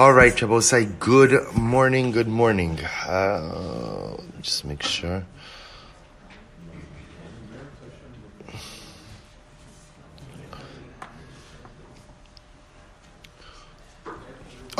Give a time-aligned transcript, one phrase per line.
[0.00, 2.80] All right, Chabosai, good morning, good morning.
[3.06, 5.26] Uh, just make sure.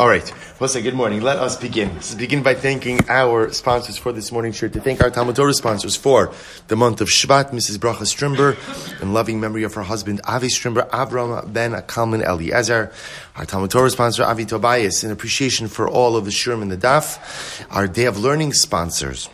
[0.01, 0.33] All right.
[0.59, 1.21] Well, say good morning.
[1.21, 1.93] Let us begin.
[1.93, 4.73] Let's begin by thanking our sponsors for this morning shirt.
[4.73, 6.33] To thank our Talmud Torah sponsors for
[6.69, 7.77] the month of Shvat, Mrs.
[7.77, 8.57] Bracha Strimber,
[9.03, 12.91] in loving memory of her husband Avi Strimber, Avram Ben Akalman Eliezer.
[13.37, 16.79] Our Talmud Torah sponsor Avi Tobias, in appreciation for all of the Shurim and the
[16.79, 17.67] Daf.
[17.71, 19.29] Our Day of Learning sponsors.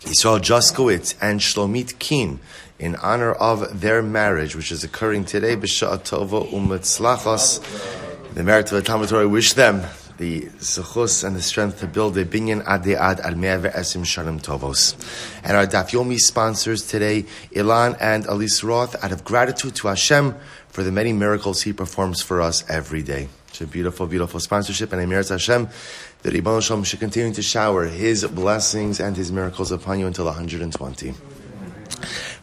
[0.00, 2.40] Yisrael Juskowitz and Shlomit Keen
[2.80, 8.05] in honor of their marriage, which is occurring today, B'Sha'at Tova Umetzlachos.
[8.36, 9.80] The merit of the Talmud Torah, wish them
[10.18, 14.94] the zechus and the strength to build a binyan ad ad al esim shalom tovos.
[15.42, 20.34] And our Daf Yomi sponsors today, Ilan and Elise Roth, out of gratitude to Hashem
[20.68, 23.30] for the many miracles He performs for us every day.
[23.48, 25.70] It's a beautiful, beautiful sponsorship, and I merit Hashem
[26.20, 30.26] that Ibn Shalom should continue to shower His blessings and His miracles upon you until
[30.26, 31.14] 120.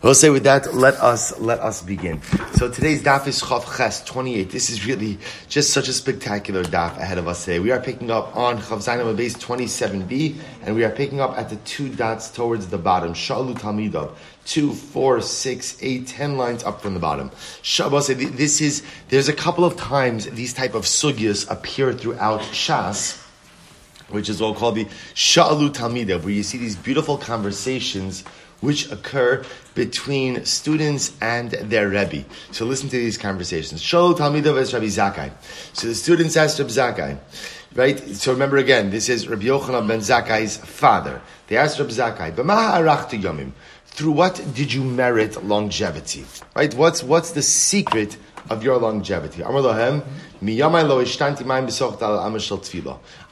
[0.04, 2.22] We'll say with that, let us let us begin.
[2.56, 4.52] So today's daf is Chav Ches 28.
[4.52, 7.62] This is really just such a spectacular daf ahead of us today.
[7.62, 11.50] We are picking up on Chav Zainam base 27b, and we are picking up at
[11.50, 13.14] the two dots towards the bottom.
[13.14, 14.14] Shalu Talmidov.
[14.44, 17.32] Two, four, six, eight, ten lines up from the bottom.
[17.62, 23.26] Shabbos, this is, there's a couple of times these type of sugyas appear throughout Shas,
[24.10, 24.84] which is all called the
[25.16, 28.26] Sha'alu Talmidov, where you see these beautiful conversations
[28.64, 29.44] which occur
[29.76, 32.24] between students and their Rebbe.
[32.52, 33.82] So listen to these conversations.
[33.82, 35.32] Shol Talmidav es Rabbi Zakai.
[35.74, 37.20] So the students asked Rabbi Zakai,
[37.76, 38.00] right?
[38.00, 41.22] So remember again, this is Rabbi Yochanan ben Zakai's father.
[41.48, 43.52] They asked Rabbi Zakai, B'maha arachti yomim.
[43.86, 46.26] Through what did you merit longevity?
[46.56, 46.74] Right?
[46.74, 48.18] What's, what's the secret
[48.50, 49.44] of your longevity.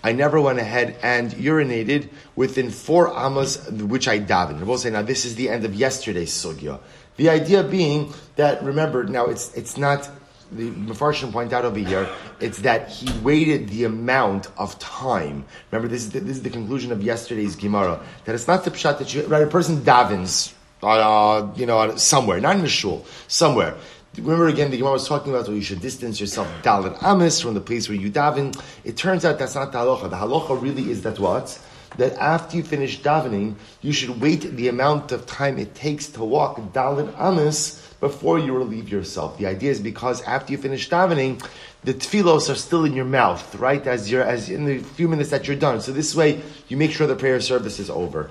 [0.04, 4.64] I never went ahead and urinated within four amas which I davened.
[4.64, 6.80] We'll say now this is the end of yesterday's sugya.
[7.18, 10.10] The idea being that remember now it's it's not
[10.52, 15.46] the Mepharshim point out over here, it's that he waited the amount of time.
[15.72, 18.02] Remember, this is the, this is the conclusion of yesterday's Gemara.
[18.26, 22.40] That it's not the pshat that you, right, a person davens, uh, you know, somewhere,
[22.42, 23.76] not in the shul, somewhere.
[24.18, 27.54] Remember again, the Gemara was talking about, well, you should distance yourself dalit amis from
[27.54, 28.54] the place where you daven.
[28.84, 30.10] It turns out that's not the halacha.
[30.10, 31.58] The halacha really is that what?
[31.98, 36.26] That after you finish davening, you should wait the amount of time it takes to
[36.26, 39.38] walk dalit amis before you relieve yourself.
[39.38, 41.42] The idea is because after you finish davening,
[41.86, 43.86] the tefillos are still in your mouth, right?
[43.88, 45.80] As you're, as in the few minutes that you're done.
[45.80, 48.30] So this way, you make sure the prayer service is over.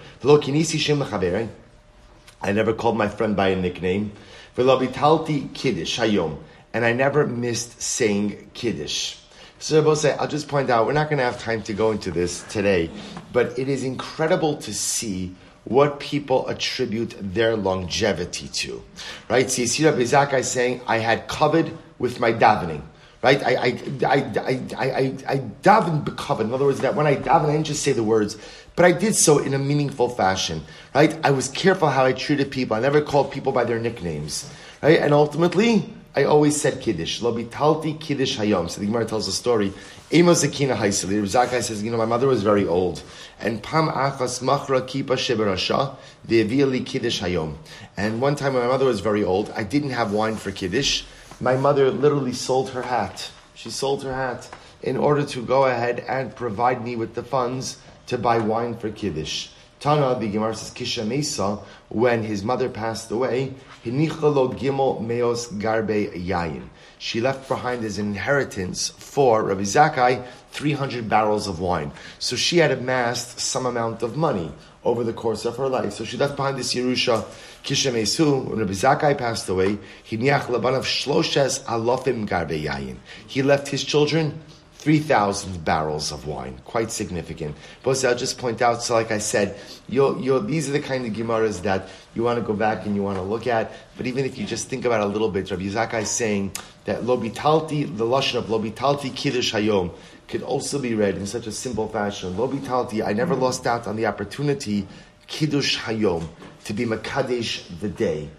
[2.43, 4.13] I never called my friend by a nickname.
[4.57, 6.39] V'labitalti kiddush hayom,
[6.73, 9.17] and I never missed saying kiddush.
[9.59, 9.87] So
[10.19, 12.91] I'll just point out, we're not going to have time to go into this today,
[13.31, 15.35] but it is incredible to see
[15.65, 18.83] what people attribute their longevity to.
[19.29, 19.51] Right?
[19.51, 22.81] See, see Rabbi Zakai saying, I had covered with my davening.
[23.23, 23.43] Right?
[23.45, 23.67] I, I,
[24.07, 24.17] I,
[24.79, 25.37] I, I,
[25.69, 26.47] I becovered.
[26.47, 28.39] In other words, that when I daven, I didn't just say the words,
[28.77, 30.63] but I did so in a meaningful fashion,
[30.95, 31.19] right?
[31.25, 32.77] I was careful how I treated people.
[32.77, 34.51] I never called people by their nicknames,
[34.83, 34.99] right?
[34.99, 37.23] And ultimately, I always said Kiddush.
[37.23, 38.69] Lo bitalti Kiddush hayom.
[38.69, 39.73] So the Gemara tells a story.
[40.11, 41.23] Amos Zakina Haisali.
[41.23, 43.01] Zakai says, you know, my mother was very old.
[43.39, 47.55] And Pam achas machra kipa sheberasha ve'eviali Kiddush hayom.
[47.97, 51.05] And one time when my mother was very old, I didn't have wine for Kiddush.
[51.41, 53.31] My mother literally sold her hat.
[53.55, 54.49] She sold her hat
[54.83, 57.77] in order to go ahead and provide me with the funds
[58.11, 59.51] to buy wine for Kiddush.
[59.79, 63.55] Tana, the Gemara says, Kisha Mesa, when his mother passed away,
[63.85, 66.69] Hinichalo Gimel Meos Garbe Yayin.
[66.99, 71.93] She left behind as an inheritance for Rabbi Zakai 300 barrels of wine.
[72.19, 74.53] So she had amassed some amount of money
[74.85, 75.93] over the course of her life.
[75.93, 77.25] So she left behind this Yerusha
[77.63, 78.41] Kisha Mesu.
[78.41, 79.79] When Rabbi Zakai passed away,
[80.11, 82.97] Hiniach Labanav Shloshes Alofim Garbe Yayin.
[83.27, 84.41] He left his children
[84.81, 86.59] 3,000 barrels of wine.
[86.65, 87.55] Quite significant.
[87.83, 89.61] But I'll just point out, so like I said,
[89.91, 92.97] you'll, you'll, these are the kind of Gemaras that you want to go back and
[92.97, 93.73] you want to look at.
[93.99, 96.53] But even if you just think about it a little bit, Rabbi Zakai is saying
[96.87, 99.93] that Lobitalti, the Lashon of Lobitalti Kiddush Hayom,
[100.29, 102.33] could also be read in such a simple fashion.
[102.37, 104.89] Lobitalti, I never lost out on the opportunity,
[105.27, 106.27] Kiddush Hayom,
[106.65, 108.31] to be Makadesh the day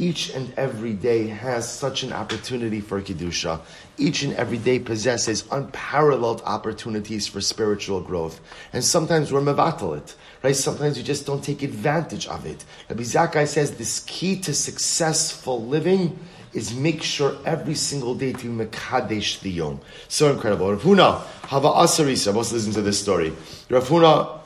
[0.00, 3.60] each and every day has such an opportunity for Kedusha.
[3.98, 8.40] Each and every day possesses unparalleled opportunities for spiritual growth.
[8.72, 10.56] And sometimes we're mevatel it, right?
[10.56, 12.64] Sometimes we just don't take advantage of it.
[12.88, 16.18] Rabbi Zakai says this key to successful living
[16.54, 19.80] is make sure every single day to mekadesh the yom.
[20.08, 20.70] So incredible.
[20.72, 23.32] Rav Huna, Hava Asarisa, let's listen to this story.
[23.68, 24.40] Rav Huna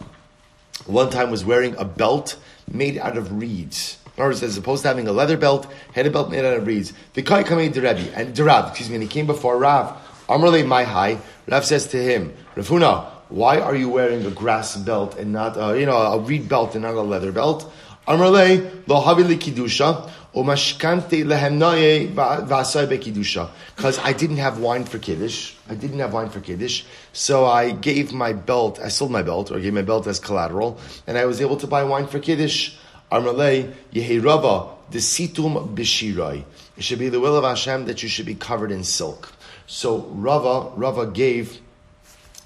[0.87, 2.37] one time was wearing a belt
[2.71, 3.99] made out of reeds.
[4.17, 6.67] Other words, as opposed to having a leather belt, had a belt made out of
[6.67, 6.93] reeds.
[7.15, 9.97] The Kai coming to Rebbe, and to Rav, excuse me, and he came before Rav.
[10.29, 11.19] Amrle my high.
[11.49, 15.57] Rav says to him, Rav Huna, why are you wearing a grass belt and not,
[15.57, 17.73] uh, you know, a reed belt and not a leather belt?
[18.07, 23.51] Amrle lo havili kidusha umashkante lehemnaye v'asay bekidusha.
[23.75, 25.55] Because I didn't have wine for kiddush.
[25.69, 28.79] I didn't have wine for kiddush, so I gave my belt.
[28.79, 31.67] I sold my belt, or gave my belt as collateral, and I was able to
[31.67, 32.77] buy wine for kiddush.
[33.11, 36.45] Amrle yehirava desitum bishirai.
[36.77, 39.33] It should be the will of Hashem that you should be covered in silk.
[39.67, 41.61] So Rava, Rava gave,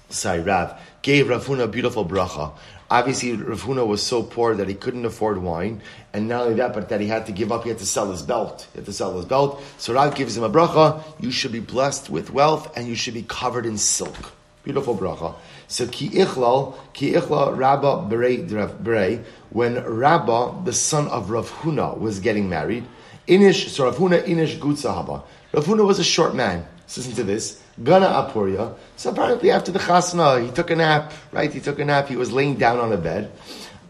[0.09, 2.51] sorry, Rav, gave Rav Huna a beautiful bracha.
[2.91, 6.73] Obviously, Rav Huna was so poor that he couldn't afford wine, and not only that,
[6.73, 7.63] but that he had to give up.
[7.63, 8.67] He had to sell his belt.
[8.73, 9.61] He had to sell his belt.
[9.77, 11.03] So Rav gives him a bracha.
[11.19, 14.31] You should be blessed with wealth, and you should be covered in silk.
[14.63, 15.35] Beautiful bracha.
[15.69, 22.19] So ki ichlal, ki ichlal Rabba Berei, when Rabba, the son of Rav Huna, was
[22.19, 22.85] getting married,
[23.27, 25.21] Inish, so Rav Huna Inish Gutzahaba.
[25.53, 26.65] Rav Huna was a short man.
[26.87, 27.61] Listen to this.
[27.83, 28.73] Gana Apuria.
[28.95, 31.53] So apparently after the chasna, he took a nap, right?
[31.53, 32.07] He took a nap.
[32.07, 33.31] He was laying down on a bed.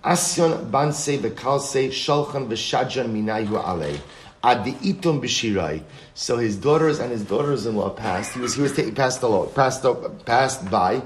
[0.04, 3.98] Asyon banse bekalse shalchan v'shadjan minayu alei.
[4.44, 5.82] Adiitum b'shirai.
[6.14, 8.34] So his daughters and his daughters-in-law passed.
[8.34, 11.02] He was he was taking passed along, passed up, passed by.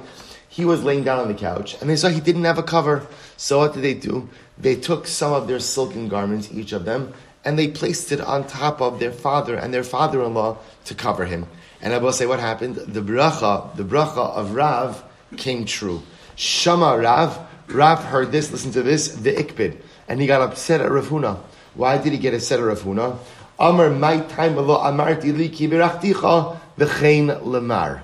[0.54, 3.08] He was laying down on the couch, and they saw he didn't have a cover.
[3.38, 4.30] So what did they do?
[4.56, 7.12] They took some of their silken garments, each of them,
[7.44, 11.48] and they placed it on top of their father and their father-in-law to cover him.
[11.82, 12.76] And I will say what happened.
[12.76, 15.04] The bracha, the bracha of Rav
[15.38, 16.04] came true.
[16.36, 17.40] Shama Rav,
[17.70, 19.78] Rav heard this, listen to this, the ikbid.
[20.08, 21.40] And he got upset at Rav Huna.
[21.74, 23.18] Why did he get upset at Rav Huna?
[23.58, 28.04] Amar my time amarti li ki birachticha v'chein lemar.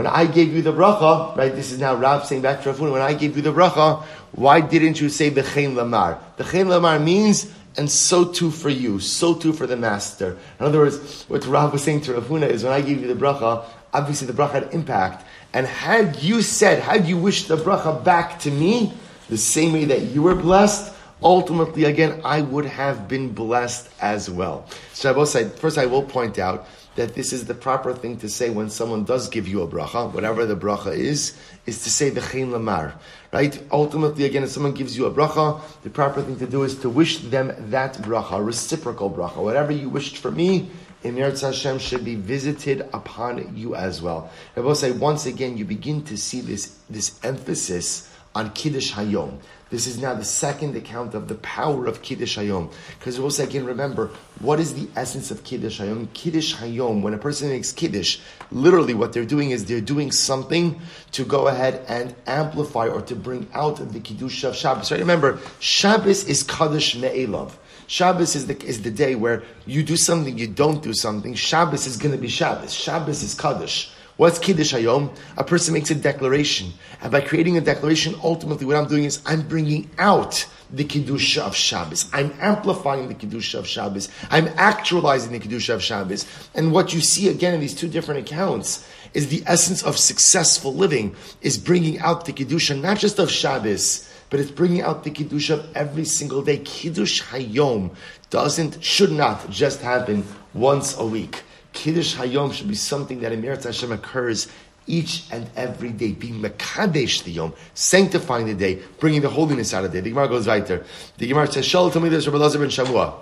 [0.00, 2.78] When I gave you the bracha, right, this is now Rav saying back to Rav
[2.78, 4.02] Huna, when I gave you the bracha,
[4.32, 6.18] why didn't you say v'chein Lamar?
[6.38, 10.38] V'chein Lamar means and so too for you, so too for the master.
[10.58, 13.12] In other words, what Rav was saying to Rav Huna is when I gave you
[13.12, 13.62] the bracha,
[13.92, 15.26] obviously the bracha had impact.
[15.52, 18.94] And had you said, had you wished the bracha back to me,
[19.28, 24.30] the same way that you were blessed, ultimately, again, I would have been blessed as
[24.30, 24.66] well.
[24.94, 26.66] So I will say, first I will point out
[26.96, 30.12] that this is the proper thing to say when someone does give you a bracha,
[30.12, 32.94] whatever the bracha is, is to say the chen lamar.
[33.32, 33.62] Right?
[33.70, 36.90] Ultimately, again, if someone gives you a bracha, the proper thing to do is to
[36.90, 39.36] wish them that bracha, reciprocal bracha.
[39.36, 40.70] Whatever you wished for me,
[41.02, 44.30] in Eretz Hashem should be visited upon you as well.
[44.56, 49.38] I will say, once again, you begin to see this, this emphasis on Kiddush Hayom.
[49.70, 52.72] This is now the second account of the power of Kiddush Hayom.
[52.98, 56.12] Because we also again, remember, what is the essence of Kiddush Hayom?
[56.12, 58.18] Kiddush Hayom, when a person makes Kiddush,
[58.50, 60.80] literally what they're doing is they're doing something
[61.12, 64.90] to go ahead and amplify or to bring out the Kiddush of Shabbos.
[64.90, 64.98] Right?
[64.98, 67.52] Remember, Shabbos is Kaddish Me'elav.
[67.86, 71.34] Shabbos is the, is the day where you do something, you don't do something.
[71.34, 72.72] Shabbos is going to be Shabbos.
[72.72, 73.92] Shabbos is Kaddish.
[74.20, 75.16] What's Kiddush Hayom?
[75.38, 76.74] A person makes a declaration.
[77.00, 81.38] And by creating a declaration, ultimately what I'm doing is I'm bringing out the Kiddush
[81.38, 82.06] of Shabbos.
[82.12, 84.10] I'm amplifying the Kiddush of Shabbos.
[84.28, 86.26] I'm actualizing the Kiddush of Shabbos.
[86.54, 90.74] And what you see again in these two different accounts is the essence of successful
[90.74, 95.12] living is bringing out the Kiddush, not just of Shabbos, but it's bringing out the
[95.12, 96.58] Kiddush of every single day.
[96.58, 97.96] Kiddush Hayom
[98.28, 101.42] doesn't, should not just happen once a week.
[101.72, 104.48] Kiddush Hayom should be something that in Meretz Hashem occurs
[104.86, 109.84] each and every day, being Mekadesh the Yom, sanctifying the day, bringing the holiness out
[109.84, 110.02] of the day.
[110.02, 110.84] The Gemara goes right there.
[111.18, 113.14] The Gemara says, Shal, tell me this, Rabbi Lazar ben Shamua.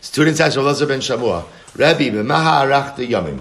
[0.00, 1.44] Students ask Rabbi Lazar ben Shamua,
[1.76, 3.40] Rabbi, b'maha arach yomim.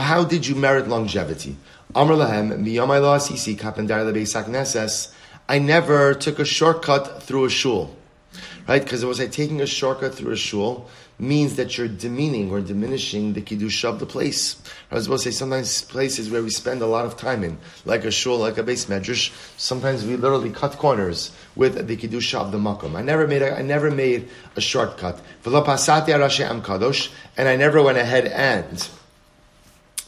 [0.00, 1.56] How did you merit longevity?
[1.94, 5.12] Amr lahem, miyamai lo asisi, neses.
[5.48, 7.94] I never took a shortcut through a shul.
[8.68, 8.82] Right?
[8.82, 12.60] Because it was like taking a shortcut through a shul means that you're demeaning or
[12.60, 14.60] diminishing the kiddush of the place.
[14.90, 17.58] I was supposed to say sometimes places where we spend a lot of time in,
[17.84, 22.34] like a shul, like a base medrash, sometimes we literally cut corners with the kiddush
[22.34, 22.96] of the makom.
[22.96, 25.20] I never made a, I never made a shortcut.
[27.38, 28.88] And I never went ahead and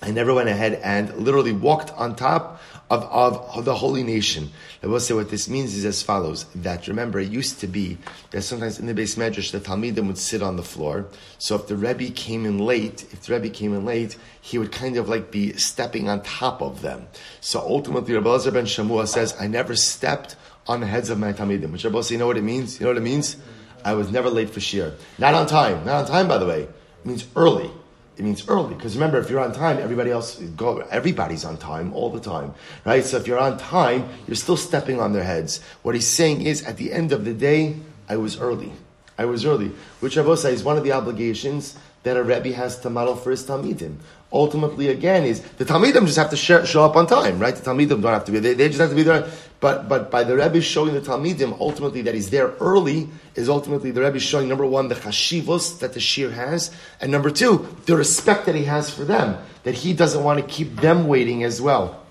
[0.01, 2.61] I never went ahead and literally walked on top
[2.91, 4.51] of, of, the holy nation.
[4.83, 7.99] I will say what this means is as follows: that remember, it used to be
[8.31, 11.07] that sometimes in the base medrash the talmidim would sit on the floor.
[11.39, 14.73] So if the rebbe came in late, if the rebbe came in late, he would
[14.73, 17.09] kind of like be stepping on top of them.
[17.41, 21.33] So ultimately, Rabbi Elazar ben Shamua says, "I never stepped on the heads of my
[21.33, 22.81] talmidim." Which Rabbi you know what it means?
[22.81, 23.37] You know what it means?
[23.85, 26.63] I was never late for shir, not on time, not on time, by the way.
[26.63, 27.71] It means early.
[28.19, 30.79] It means early because remember, if you're on time, everybody else go.
[30.91, 32.53] Everybody's on time all the time,
[32.85, 33.05] right?
[33.05, 35.61] So if you're on time, you're still stepping on their heads.
[35.83, 37.77] What he's saying is, at the end of the day,
[38.09, 38.73] I was early.
[39.17, 39.71] I was early,
[40.01, 43.45] which Rabosai is one of the obligations that a Rebbe has to model for his
[43.45, 43.97] Talmidim.
[44.31, 47.57] Ultimately, again, is the Talmidim just have to show, show up on time, right?
[47.57, 49.27] The Talmidim don't have to be there; they just have to be there.
[49.61, 53.91] But but by the Rebbe showing the Talmidim ultimately that he's there early is ultimately
[53.91, 56.71] the Rebbe showing number one the chashivos that the shir has,
[57.01, 60.47] and number two the respect that he has for them that he doesn't want to
[60.47, 62.03] keep them waiting as well.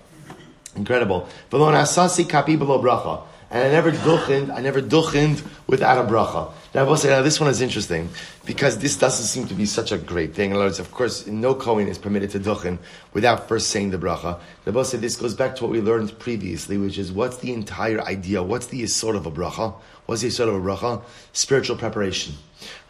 [0.76, 1.28] Incredible.
[3.50, 6.52] And I never duchened, I never duchened without a bracha.
[6.74, 8.10] Now, I will say, now this one is interesting
[8.44, 10.50] because this doesn't seem to be such a great thing.
[10.50, 12.76] In other words, of course, no Kohen is permitted to duchen
[13.14, 14.38] without first saying the bracha.
[14.66, 17.54] The boss said this goes back to what we learned previously, which is what's the
[17.54, 18.42] entire idea?
[18.42, 19.76] What's the sort of a bracha?
[20.04, 21.02] What's the sort of a bracha?
[21.32, 22.34] Spiritual preparation.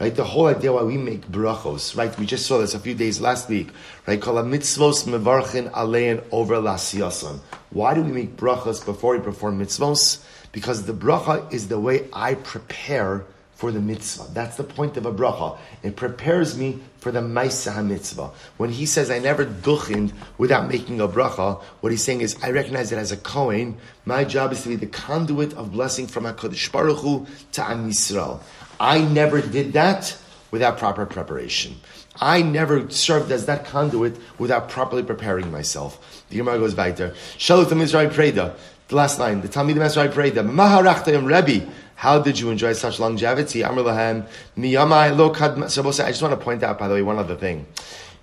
[0.01, 0.15] Right?
[0.15, 2.17] The whole idea why we make brachos, right?
[2.19, 3.69] We just saw this a few days last week,
[4.09, 4.21] right?
[4.21, 7.39] Kol mitzvos mevarchin alein over lasiyasan.
[7.71, 10.25] Why do we make brachos before we perform mitzvos?
[10.51, 13.25] Because the bracha is the way I prepare
[13.59, 14.33] for the mitzvah.
[14.35, 15.59] That's the point of a bracha.
[15.83, 18.31] It prepares me for the Maisa mitzvah.
[18.57, 22.53] When he says I never duchined without making a bracha, what he's saying is I
[22.53, 26.23] recognize that as a Kohen, my job is to be the conduit of blessing from
[26.23, 28.41] HaKadosh Baruch Hu to Am Yisrael.
[28.79, 30.17] I never did that
[30.53, 31.75] without proper preparation.
[32.21, 36.25] I never served as that conduit without properly preparing myself.
[36.31, 37.11] The Gemara goes back there.
[37.39, 38.55] Shalutam Israel Preda.
[38.89, 40.37] The last line, the Talmud Israel Preda.
[40.37, 41.71] Maharachtaim Rebbe.
[41.95, 43.63] How did you enjoy such longevity?
[43.63, 44.27] Amr lahem
[44.57, 47.67] miyamai lo I just want to point out, by the way, one other thing.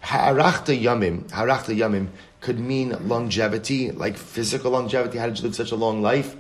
[0.02, 2.08] Harachta yamim, harachta yamim
[2.42, 5.20] could mean longevity, like physical longevity.
[5.20, 6.36] How did you live such a long life?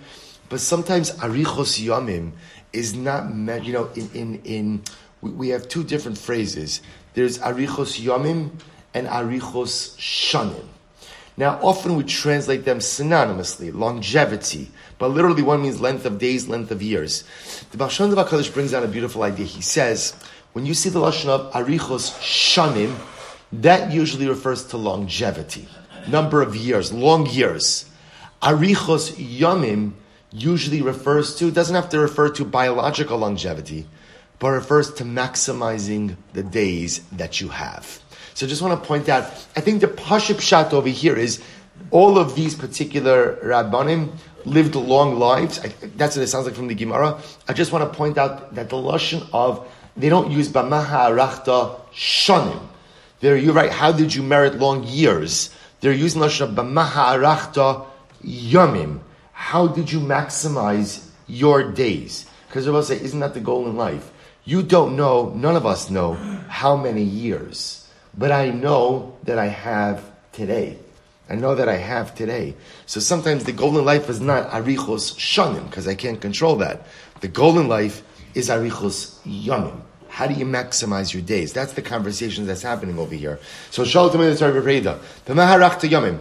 [0.49, 2.31] But sometimes arichos yamim
[2.73, 3.29] is not,
[3.63, 4.83] you know, in in in
[5.21, 6.81] we have two different phrases.
[7.13, 8.59] There's arichos yamim
[8.95, 10.65] and arichos shanim.
[11.37, 16.71] Now, often we translate them synonymously, longevity, but literally one means length of days, length
[16.71, 17.25] of years.
[17.71, 19.45] The Baal Shem Tov brings out a beautiful idea.
[19.45, 20.13] He says,
[20.53, 22.95] when you see the lashon of arichos shanim,
[23.51, 25.67] that usually refers to longevity,
[26.07, 27.89] number of years, long years.
[28.41, 29.93] Arichos yamim
[30.31, 33.87] usually refers to, doesn't have to refer to biological longevity,
[34.39, 37.99] but refers to maximizing the days that you have.
[38.35, 39.23] So I just want to point out,
[39.55, 41.41] I think the Paship Shat over here is
[41.89, 44.11] all of these particular Rabbanim
[44.43, 45.57] lived long lives.
[45.59, 47.17] I, that's what it sounds like from the Gemara.
[47.47, 49.65] I just want to point out that the Lashon of,
[49.95, 52.59] they don't use Bamaha Arachta Shanim.
[53.21, 55.55] There, you're right, how did you merit long years?
[55.79, 57.85] They're using Lashon of Bamaha Arachta
[58.21, 58.99] Yomim.
[59.31, 62.25] How did you maximize your days?
[62.49, 64.11] Because will say, isn't that the goal in life?
[64.43, 66.15] You don't know, none of us know,
[66.49, 67.83] how many years
[68.17, 70.77] but I know that I have today.
[71.29, 72.55] I know that I have today.
[72.85, 76.85] So sometimes the golden life is not arichos shanim, because I can't control that.
[77.21, 78.03] The golden life
[78.35, 79.81] is arichos yamim.
[80.07, 81.51] How do you maximize your days?
[81.51, 83.39] That's the conversation that's happening over here.
[83.71, 86.19] So shalom to the the maharach to yamim.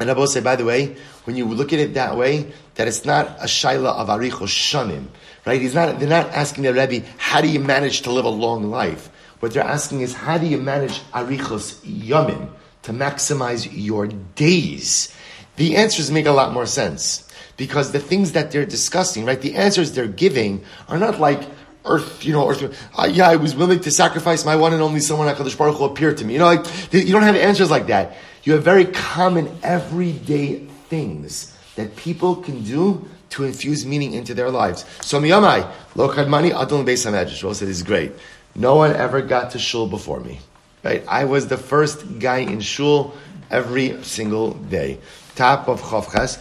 [0.00, 2.88] And I will say, by the way, when you look at it that way, that
[2.88, 5.06] it's not a shaila of arichos shanim,
[5.46, 5.60] right?
[5.60, 8.70] He's not, they're not asking the Rebbe, how do you manage to live a long
[8.70, 9.09] life?
[9.40, 12.50] What they're asking is, how do you manage arichos yamim
[12.82, 15.14] to maximize your days?
[15.56, 19.40] The answers make a lot more sense because the things that they're discussing, right?
[19.40, 21.42] The answers they're giving are not like
[21.84, 22.62] earth, you know, earth.
[22.96, 25.84] Uh, yeah, I was willing to sacrifice my one and only when Hakadosh Baruch Hu
[25.84, 26.34] appeared to me.
[26.34, 28.16] You know, like you don't have answers like that.
[28.44, 34.50] You have very common, everyday things that people can do to infuse meaning into their
[34.50, 34.84] lives.
[35.02, 37.60] So miyamai lo kadmani adon beis hamedrash.
[37.60, 38.12] This is great.
[38.54, 40.40] No one ever got to shul before me.
[40.82, 41.04] Right?
[41.06, 43.14] I was the first guy in shul
[43.50, 44.98] every single day.
[45.34, 46.38] Top of Chavchas,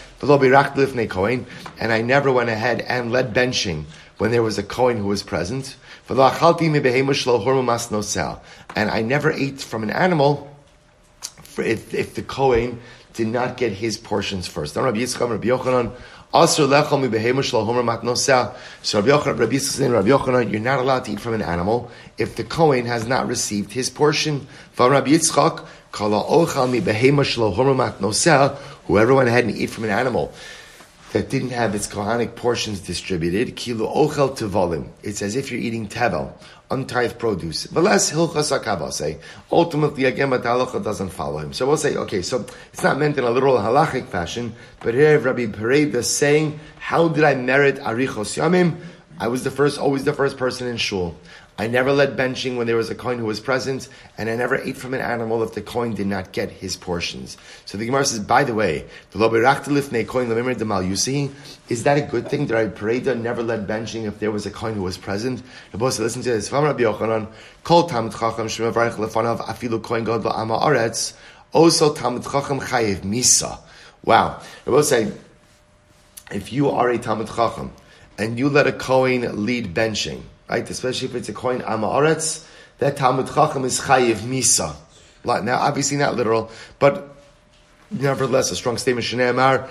[1.80, 3.86] and I never went ahead and led benching
[4.18, 5.75] when there was a Kohen who was present.
[6.10, 6.20] And
[8.92, 10.58] I never ate from an animal
[11.58, 12.80] if, if the Kohen
[13.13, 14.75] did not get his portions first.
[14.75, 15.92] Rabbi Yitzchak, Rabbi Yochanan,
[16.31, 16.77] So Rabbi
[20.09, 23.74] Yochanan, you're not allowed to eat from an animal if the Kohen has not received
[23.74, 24.45] his portion.
[24.77, 25.65] Rabbi Yitzchak.
[28.86, 30.31] Whoever went ahead and eat from an animal
[31.13, 34.89] that didn't have its kohanic portions distributed, kilo ochel tevalim.
[35.04, 36.34] It's as if you're eating tevel
[36.72, 37.72] untithed produce.
[37.74, 39.18] Less hilchas say.
[39.51, 41.54] Ultimately, again, but the halacha doesn't follow him.
[41.54, 45.18] So we'll say, okay, so it's not meant in a literal halachic fashion, but here
[45.20, 48.80] Rabbi Pareda is saying, how did I merit arichos yamim?
[49.20, 51.18] I was the first, always the first person in shul.
[51.60, 54.56] I never led benching when there was a Kohen who was present, and I never
[54.56, 57.36] ate from an animal if the Kohen did not get his portions.
[57.66, 59.28] So the Gemara says, by the way, the the
[61.68, 62.48] is that a good thing?
[62.48, 63.04] that I prayed?
[63.04, 65.44] Pareda never led benching if there was a Kohen who was present?
[65.74, 66.50] Rabbi said, listen to this.
[71.51, 73.60] Also Tamid Chacham Chayiv Misa.
[74.06, 74.42] Wow.
[74.66, 75.12] Rabbi say,
[76.32, 77.74] if you are a Tamid Chacham
[78.18, 80.70] and you let a Kohen lead benching, right?
[80.70, 82.46] Especially if it's a Kohen Amaretz,
[82.79, 84.75] that Talmud Chacham is Chayiv Misa.
[85.24, 87.15] Now, obviously not literal, but
[87.91, 89.06] nevertheless a strong statement.
[89.06, 89.70] Shnei Amar,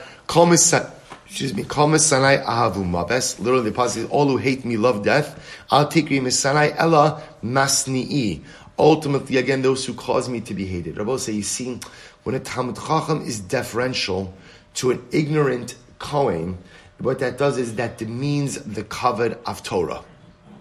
[1.26, 3.38] excuse me, Komis Sanai Ahavu Mabes.
[3.38, 5.64] Literally, the passage all who hate me love death.
[5.70, 8.42] Al Tikri Misanai Ella Masni'i.
[8.78, 10.98] Ultimately, again, those who cause me to be hated.
[10.98, 11.80] Rabbi say, you see,
[12.22, 14.32] when a Talmud Chacham is deferential
[14.74, 16.58] to an ignorant Kohen,
[16.98, 20.04] what that does is that demeans the kavod of Torah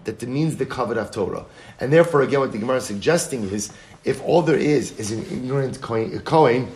[0.08, 1.44] that demeans the kavod of Torah.
[1.78, 3.70] And therefore, again, what the Gemara is suggesting is,
[4.04, 6.72] if all there is is an ignorant Kohen,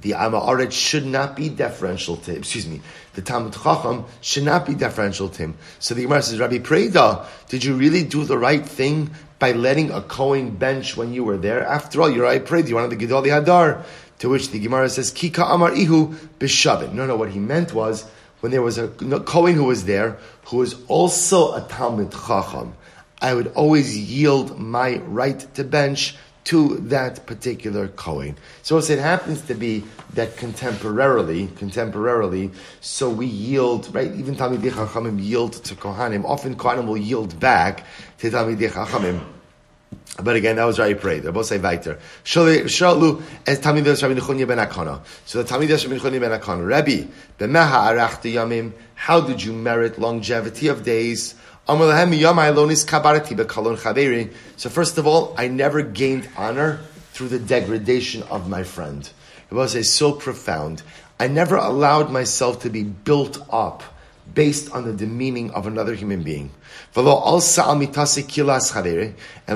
[0.00, 2.38] the Amaret should not be deferential to him.
[2.38, 2.80] Excuse me.
[3.14, 5.54] The Talmud Chacham should not be deferential to him.
[5.78, 9.92] So the Gemara says, Rabbi Preda, did you really do the right thing by letting
[9.92, 11.64] a Kohen bench when you were there?
[11.64, 13.84] After all, you're Rabbi Preda, one of the Gedali Hadar.
[14.18, 16.94] To which the Gemara says, Kika Amar Ihu Bishavin.
[16.94, 18.04] No, no, what he meant was,
[18.44, 22.74] when there was a Kohen who was there, who was also a Talmud Chacham,
[23.22, 26.14] I would always yield my right to bench
[26.52, 28.36] to that particular Kohen.
[28.60, 29.82] So as it happens to be
[30.12, 36.26] that contemporarily, contemporarily, so we yield, right, even Talmidei Chachamim yield to Kohanim.
[36.26, 37.86] Often Kohanim will yield back
[38.18, 39.24] to Talmidei Chachamim.
[40.22, 41.24] But again, that was very prayed.
[41.24, 41.98] They're both say weiter.
[42.24, 45.00] Shalu as eh, Tamidas Rabbi Nechunya ben Akana.
[45.26, 46.66] So the Tamidas Rabbi Nechunya ben Akana.
[46.66, 48.72] Rabbi, b'meha arachti yamim.
[48.94, 51.34] How did you merit longevity of days?
[51.66, 51.78] So
[54.70, 56.80] first of all, I never gained honor
[57.12, 59.10] through the degradation of my friend.
[59.50, 60.82] It was so profound.
[61.18, 63.82] I never allowed myself to be built up
[64.34, 66.50] based on the demeaning of another human being.
[66.94, 67.06] And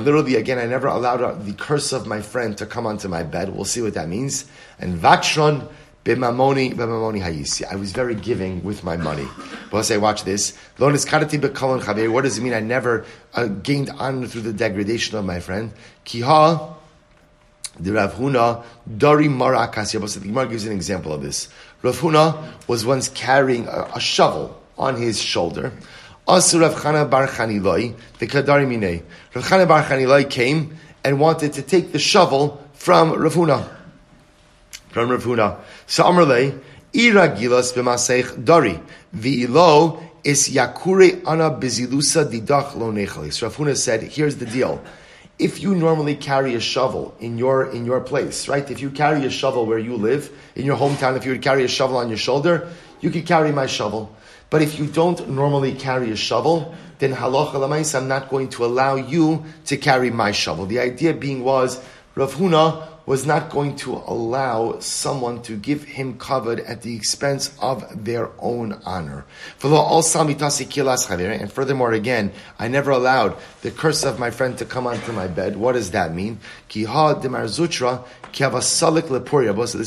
[0.05, 3.51] literally, again, I never allowed the curse of my friend to come onto my bed.
[3.55, 4.47] We'll see what that means.
[4.79, 5.69] And Vatron
[6.05, 7.65] b'mamoni b'mamoni hayisi.
[7.71, 9.27] I was very giving with my money.
[9.71, 10.57] But say, watch this.
[10.79, 12.55] What does it mean?
[12.55, 15.73] I never uh, gained honor through the degradation of my friend.
[16.05, 16.75] Kiha.
[17.81, 18.65] The Rav Huna,
[18.97, 21.49] Dari Marakas, the Gemara gives an example of this.
[21.83, 25.73] Rav Huna was once carrying a, a shovel on his shoulder.
[26.27, 29.03] Also, Rav Chana Bar Chaniloi, the Kadari Minei.
[29.35, 33.69] Rav Chana Bar Chaniloi came and wanted to take the shovel from Rav Huna.
[34.91, 35.59] From Rav Huna.
[35.87, 36.61] So Amrle,
[36.95, 38.79] Ira Gilas b'maseich Dari,
[39.17, 43.43] V'ilo is Yakure Ana Bizilusa Didach Lo Nechalis.
[43.43, 44.83] Rav Huna said, here's the deal
[45.39, 48.69] if you normally carry a shovel in your in your place, right?
[48.71, 51.65] If you carry a shovel where you live in your hometown, if you would carry
[51.65, 52.69] a shovel on your shoulder,
[53.01, 54.15] you could carry my shovel.
[54.51, 58.65] But if you don't normally carry a shovel, then halacha lamais, I'm not going to
[58.65, 60.67] allow you to carry my shovel.
[60.67, 61.83] The idea being was
[62.15, 67.51] Rav Huna was not going to allow someone to give him kavod at the expense
[67.59, 69.25] of their own honor.
[69.63, 75.27] And furthermore, again, I never allowed the curse of my friend to come onto my
[75.27, 75.57] bed.
[75.57, 76.39] What does that mean?
[76.75, 77.67] Listen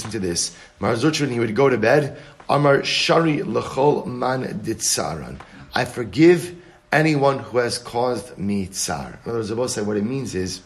[0.10, 0.56] to this.
[0.80, 2.17] Mar Zutra, when he would go to bed,
[2.52, 5.40] Amar Shari Lechol Man.
[5.74, 6.56] I forgive
[6.92, 9.22] anyone who has caused me tsar.
[9.26, 10.62] In other words, say what it means is,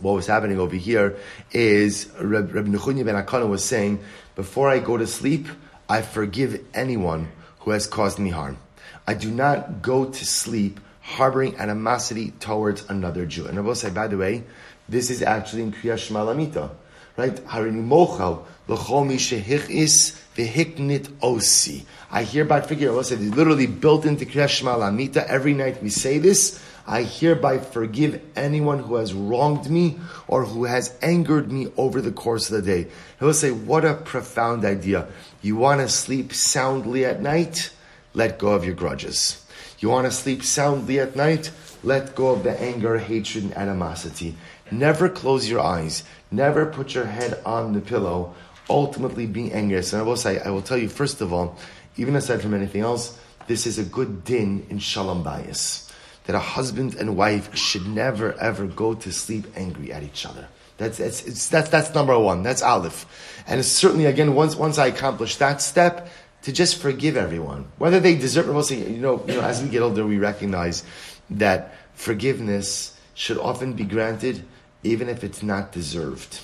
[0.00, 1.16] what was happening over here
[1.52, 4.02] is Rabbi Nechunya ben Akana was saying,
[4.34, 5.46] before I go to sleep,
[5.88, 8.58] I forgive anyone who has caused me harm.
[9.06, 13.46] I do not go to sleep harboring animosity towards another Jew.
[13.46, 14.42] And Rabbi say, by the way,
[14.88, 16.70] this is actually in Kriya Shema Lamita,
[17.16, 17.36] right?
[17.46, 21.84] Harini mochal l'chol mi shehichis v'hiknit osi.
[22.10, 25.28] I hereby Rabbi say, it's literally built into Kriya Shema Lamita.
[25.28, 26.60] Every night we say this.
[26.86, 32.12] I hereby forgive anyone who has wronged me or who has angered me over the
[32.12, 32.90] course of the day.
[33.18, 35.08] He'll say, what a profound idea.
[35.40, 37.70] You want to sleep soundly at night?
[38.12, 39.44] Let go of your grudges.
[39.78, 41.50] You want to sleep soundly at night?
[41.82, 44.36] Let go of the anger, hatred, and animosity.
[44.70, 46.04] Never close your eyes.
[46.30, 48.34] Never put your head on the pillow,
[48.68, 49.82] ultimately being angry.
[49.82, 51.56] So I will say, I will tell you, first of all,
[51.96, 55.90] even aside from anything else, this is a good din in shalom bayis
[56.24, 60.48] that a husband and wife should never ever go to sleep angry at each other.
[60.78, 62.42] That's that's that's, that's number one.
[62.42, 63.06] That's aleph,
[63.46, 66.08] and certainly again once once I accomplish that step
[66.42, 68.52] to just forgive everyone, whether they deserve it.
[68.52, 70.82] Mostly, you know, you know, as we get older, we recognize
[71.30, 74.44] that forgiveness should often be granted
[74.82, 76.40] even if it's not deserved.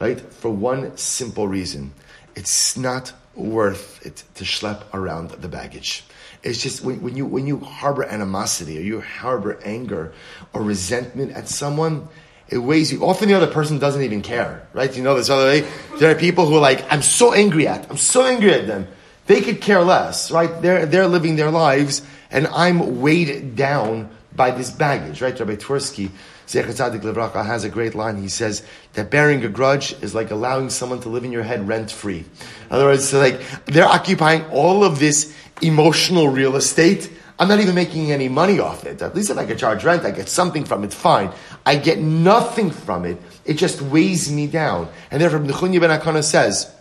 [0.00, 0.20] Right?
[0.20, 1.92] For one simple reason.
[2.34, 6.04] It's not worth it to schlep around the baggage.
[6.42, 10.12] It's just when, when, you when you harbor animosity or you harbor anger
[10.52, 12.08] or resentment at someone,
[12.48, 13.04] it weighs you.
[13.04, 14.94] Often the other person doesn't even care, right?
[14.94, 15.66] You know this other way.
[15.98, 18.86] There are people who are like, I'm so angry at, I'm so angry at them.
[19.26, 20.60] They could care less, right?
[20.60, 25.38] They're they're living their lives, and I'm weighed down by this baggage, right?
[25.38, 26.10] Rabbi Twersky,
[26.46, 28.20] Zecher Tzadik Levracha, has a great line.
[28.20, 28.62] He says
[28.94, 32.18] that bearing a grudge is like allowing someone to live in your head rent free.
[32.18, 37.10] In other words, like they're occupying all of this emotional real estate.
[37.38, 39.02] I'm not even making any money off it.
[39.02, 41.32] At least if I can charge rent, I get something from it, fine.
[41.66, 43.18] I get nothing from it.
[43.44, 44.88] It just weighs me down.
[45.10, 46.72] And therefore, Nechunya ben Akana says,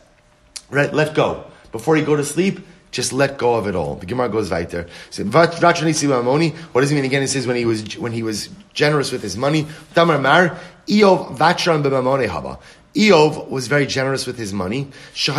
[0.69, 1.45] right, let go.
[1.71, 2.60] Before you go to sleep,
[2.93, 3.95] just let go of it all.
[3.95, 4.88] The Gemara goes right there.
[5.10, 7.21] So, what does he mean again?
[7.21, 9.67] He says when he was when he was generous with his money.
[9.95, 12.60] Tamar Mar, Iyov Vatran haba.
[12.95, 14.88] Iyov was very generous with his money.
[15.13, 15.32] He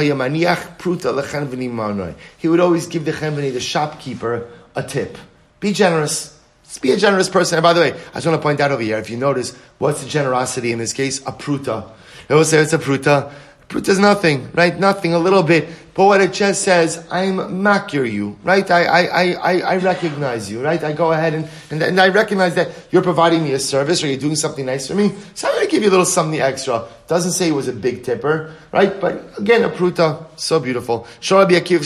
[2.48, 5.16] would always give the chenveni, the shopkeeper, a tip.
[5.60, 6.36] Be generous.
[6.64, 7.58] Just be a generous person.
[7.58, 9.54] And by the way, I just want to point out over here, if you notice,
[9.78, 11.20] what's the generosity in this case?
[11.20, 11.88] A pruta.
[12.28, 13.32] It will say it's a pruta.
[13.74, 14.78] Pruta is nothing, right?
[14.78, 15.68] Nothing, a little bit.
[15.94, 18.70] But what it just says, I'm makir you, right?
[18.70, 20.80] I, I, I, I recognize you, right?
[20.80, 24.06] I go ahead and, and, and, I recognize that you're providing me a service or
[24.06, 25.12] you're doing something nice for me.
[25.34, 26.86] So I'm going to give you a little something extra.
[27.08, 29.00] Doesn't say it was a big tipper, right?
[29.00, 31.08] But again, a pruta, so beautiful.
[31.20, 31.80] So Rabbi Akiva,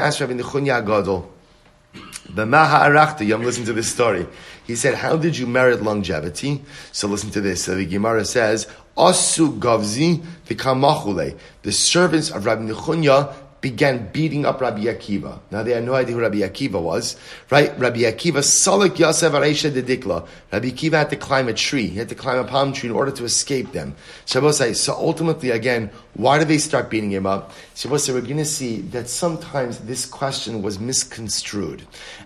[0.00, 1.32] asked Rabbi Nechunya Gadol,
[2.28, 4.26] the Maha Arachta, Yom, listen to this story.
[4.68, 6.62] He said, How did you merit longevity?
[6.92, 7.64] So listen to this.
[7.64, 8.66] So the Gemara says,
[8.98, 11.38] Asu Gavzi Vikamachule.
[11.62, 15.40] The servants of Rabbi Nechunya began beating up Rabbi Akiva.
[15.50, 17.16] Now they had no idea who Rabbi Akiva was,
[17.50, 17.76] right?
[17.78, 20.26] Rabbi Akiva, Salik Yosef Aresha de Dikla.
[20.52, 21.88] Rabbi Akiva had to climb a tree.
[21.88, 23.96] He had to climb a palm tree in order to escape them.
[24.26, 27.52] Shabbos so ultimately, again, why did they start beating him up?
[27.74, 31.82] Shabbos we're going to see that sometimes this question was misconstrued.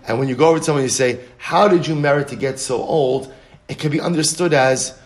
[0.07, 2.35] And when you go over to someone, and you say, how did you merit to
[2.35, 3.33] get so old?
[3.67, 4.99] It can be understood as,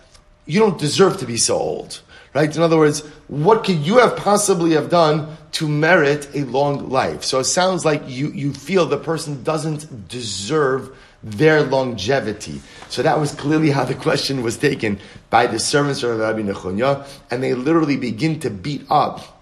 [0.47, 2.01] you don't deserve to be so old.
[2.33, 2.55] Right?
[2.55, 7.23] In other words, what could you have possibly have done to merit a long life?
[7.23, 12.61] So it sounds like you, you feel the person doesn't deserve their longevity.
[12.89, 17.07] So that was clearly how the question was taken by the servants of Rabbi Nechunya,
[17.31, 19.36] and they literally begin to beat up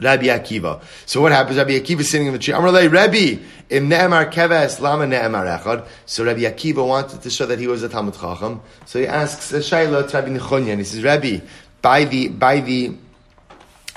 [0.00, 0.82] Rabbi Akiva.
[1.06, 1.58] So what happens?
[1.58, 2.54] Rabbi Akiva is sitting in the tree.
[2.54, 5.86] Amrlei Rabbi, im ne'emar keves, lama ne'emar echad.
[6.06, 8.62] So Rabbi Akiva wanted to show that he was a Talmud Chacham.
[8.86, 11.40] So he asks Shaila to Rabbi and he says, Rabbi,
[11.82, 12.94] by the by the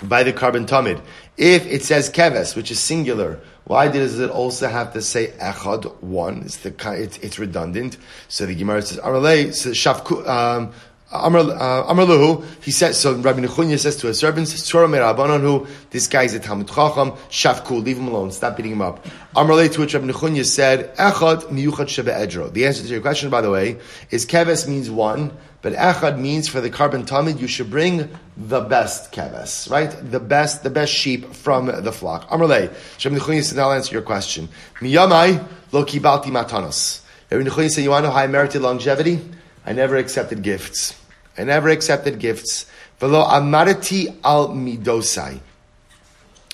[0.04, 1.02] by the korban tamid.
[1.38, 6.02] If it says keves, which is singular, why does it also have to say echad
[6.02, 6.44] one?
[6.44, 7.98] It's the it's, it's redundant.
[8.28, 10.28] So the Gemara says arale says shafku.
[10.28, 10.74] Um,
[11.12, 16.24] Amr, uh, Luhu, he says, so Rabbi Nechunya says to his servants, who, this guy
[16.24, 19.06] is a Talmud Chacham, Shafku, leave him alone, stop beating him up.
[19.36, 22.52] Amr to which Rabbi Nechunya said, Echad miyuchad shebe edro.
[22.52, 23.78] The answer to your question, by the way,
[24.10, 28.62] is keves means one, but echad means for the korban tamid, you should bring the
[28.62, 29.92] best keves, right?
[30.12, 32.28] The best, the best sheep from the flock.
[32.30, 34.50] Amrle, Rabbi Nechunya said, I'll answer your question.
[34.80, 37.04] Miyamai lo kibalti matanos.
[37.30, 39.22] Rabbi Nechunya said, you want to know how I merited longevity?
[39.66, 40.96] I never accepted gifts.
[41.38, 42.68] I never accepted gifts.
[43.00, 45.40] Velo amarati al midosai.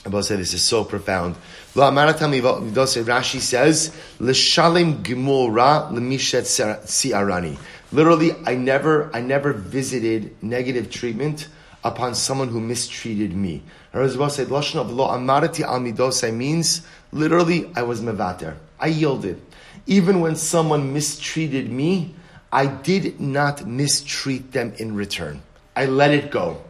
[0.03, 1.35] I will say this is so profound.
[1.75, 2.29] Lo amarati al
[2.61, 3.03] midosai.
[3.03, 6.43] Rashi says, l'shalim gemura l'mishet
[6.85, 7.57] siarani.
[7.91, 11.49] Literally, I never, I never visited negative treatment
[11.83, 13.61] upon someone who mistreated me.
[13.93, 18.55] Razwa said, Lashon of lo amarati al midosai means literally I was mevater.
[18.79, 19.41] I yielded.
[19.85, 22.15] Even when someone mistreated me,
[22.51, 25.41] I did not mistreat them in return.
[25.75, 26.61] I let it go.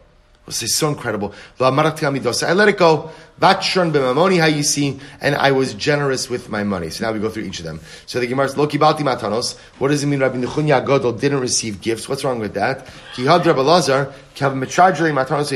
[0.45, 1.33] This is so incredible.
[1.59, 3.11] I let it go.
[3.41, 6.89] And I was generous with my money.
[6.89, 7.79] So now we go through each of them.
[8.05, 9.57] So the Gemara says, Lo kibalti matanos.
[9.79, 12.09] What does it mean Rabbi Nechunya Godol didn't receive gifts?
[12.09, 12.87] What's wrong with that?
[13.15, 15.51] Ki had Rabbi Lazar, matanos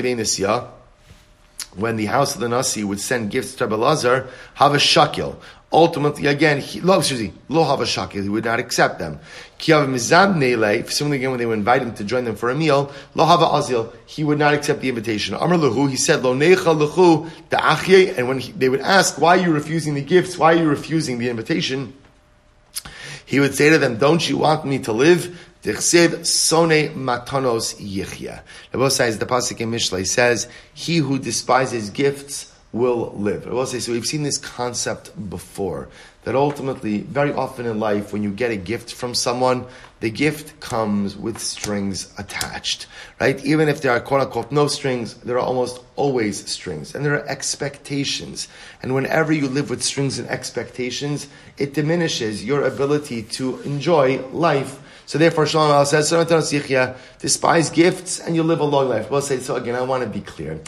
[1.76, 5.36] when the house of the Nasi would send gifts to Rabbi Lazar, have a shakil.
[5.76, 8.24] Ultimately, again, he, lo, excuse me, lo have a shakil.
[8.24, 9.20] He would not accept them.
[9.60, 10.90] Kiyav mizam neile.
[10.90, 13.92] Similarly, again, when they would invite him to join them for a meal, lo azil.
[14.06, 15.36] He would not accept the invitation.
[15.36, 15.90] Amr lahu.
[15.90, 19.52] He said lo necha lahu the And when he, they would ask, why are you
[19.52, 20.38] refusing the gifts?
[20.38, 21.94] Why are you refusing the invitation?
[23.26, 25.52] He would say to them, don't you want me to live?
[25.62, 28.44] Sone matanos yichya.
[28.72, 33.66] Rabbi says the pasuk in Mishlei says, "He who despises gifts will live." I will
[33.66, 33.92] say so.
[33.92, 35.88] We've seen this concept before
[36.26, 39.64] that ultimately, very often in life, when you get a gift from someone,
[40.00, 42.88] the gift comes with strings attached,
[43.22, 43.44] right?
[43.46, 46.96] Even if there are quote unquote no strings, there are almost always strings.
[46.96, 48.48] And there are expectations.
[48.82, 54.80] And whenever you live with strings and expectations, it diminishes your ability to enjoy life.
[55.08, 56.10] So therefore, Shalom says,
[57.20, 59.12] despise gifts and you live a long life.
[59.12, 60.60] We'll say, so again, I want to be clear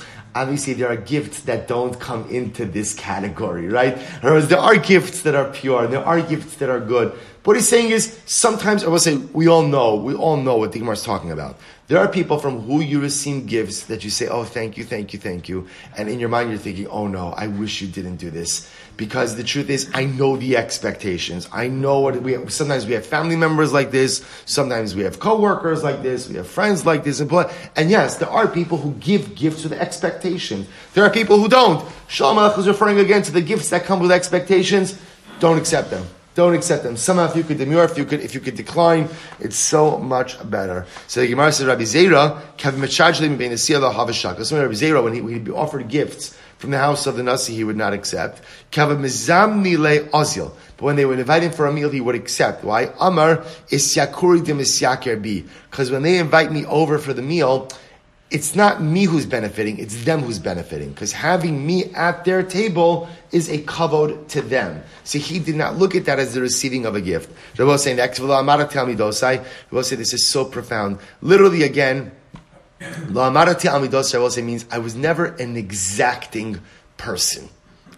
[0.41, 3.97] obviously there are gifts that don't come into this category, right?
[4.21, 7.17] Whereas there are gifts that are pure, there are gifts that are good.
[7.43, 10.73] What he's saying is sometimes I will say we all know, we all know what
[10.73, 11.58] the is talking about.
[11.88, 15.13] There are people from who you receive gifts that you say, "Oh, thank you, thank
[15.13, 18.17] you, thank you," and in your mind you're thinking, "Oh no, I wish you didn't
[18.17, 21.47] do this." Because the truth is, I know the expectations.
[21.54, 22.52] I know what we have.
[22.52, 24.21] Sometimes we have family members like this.
[24.45, 26.28] Sometimes we have coworkers like this.
[26.28, 27.21] We have friends like this.
[27.21, 27.32] And,
[27.78, 30.67] and yes, there are people who give gifts with expectations.
[30.93, 31.88] There are people who don't.
[32.08, 35.00] Shalom is referring again to the gifts that come with expectations.
[35.39, 36.06] Don't accept them.
[36.38, 36.97] Don't accept them.
[36.97, 40.38] Somehow, if you could demur, if you could, if you could decline, it's so much
[40.47, 40.86] better.
[41.08, 44.45] So the Gemara says, Rabbi Zera, Kevin Mechajlim being the Siyah Havashak.
[44.45, 47.56] So Rabbi Zera, when he would be offered gifts from the house of the Nasi,
[47.56, 48.43] he would not accept.
[48.69, 50.52] Kevin Mizamni le Ozil.
[50.78, 52.63] But when they would invite him for a meal, he would accept.
[52.63, 52.91] Why?
[53.00, 55.50] Amar is Yakuri de Misyaker bi.
[55.71, 57.67] Because when they invite me over for the meal,
[58.30, 60.90] it's not me who's benefiting, it's them who's benefiting.
[60.90, 64.84] Because having me at their table is a kavod to them.
[65.06, 67.30] So he did not look at that as the receiving of a gift.
[67.58, 71.00] Rabbi was saying, Rabbi say this is so profound.
[71.22, 72.12] Literally again,
[72.80, 76.60] say means I was never an exacting
[76.98, 77.50] person.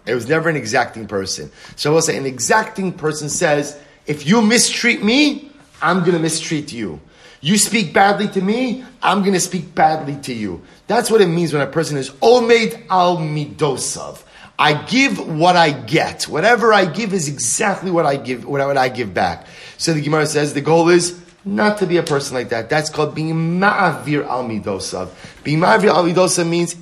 [0.06, 1.50] I was never an exacting person.
[1.76, 5.50] So I will say an exacting person says, if you mistreat me,
[5.82, 7.00] I'm going to mistreat you.
[7.40, 10.62] You speak badly to me, I'm going to speak badly to you.
[10.86, 14.22] That's what it means when a person is omed al midosav.
[14.58, 16.24] I give what I get.
[16.24, 19.46] Whatever I give is exactly what I give, what I give back.
[19.78, 22.68] So the Gemara says the goal is not to be a person like that.
[22.68, 25.08] That's called being ma'avir al midosav.
[25.42, 26.76] Being ma'avir al midosav means,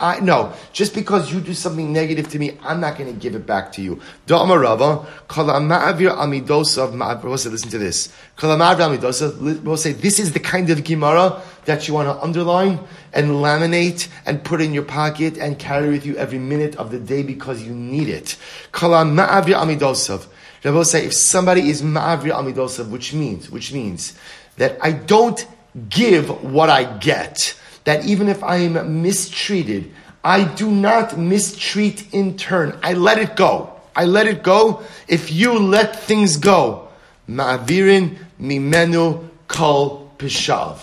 [0.00, 3.36] I, no, just because you do something negative to me, I'm not going to give
[3.36, 4.00] it back to you.
[4.26, 8.12] Da'amar Rava, kala ma'avir al midosav, listen to this.
[8.36, 12.08] Kala ma'avir al midosav, we'll say, this is the kind of Gemara that you want
[12.08, 12.80] to underline
[13.12, 16.98] and laminate and put in your pocket and carry with you every minute of the
[16.98, 18.36] day because you need it.
[18.72, 20.26] Kala ma'avir al midosav.
[20.64, 24.14] Rabbi say if somebody is ma'avir amidosav, which means, which means
[24.56, 25.46] that I don't
[25.88, 27.58] give what I get.
[27.84, 29.90] That even if I am mistreated,
[30.22, 32.78] I do not mistreat in turn.
[32.82, 33.72] I let it go.
[33.96, 34.82] I let it go.
[35.08, 36.88] If you let things go,
[37.28, 40.80] ma'avirin mimenu kol pishav.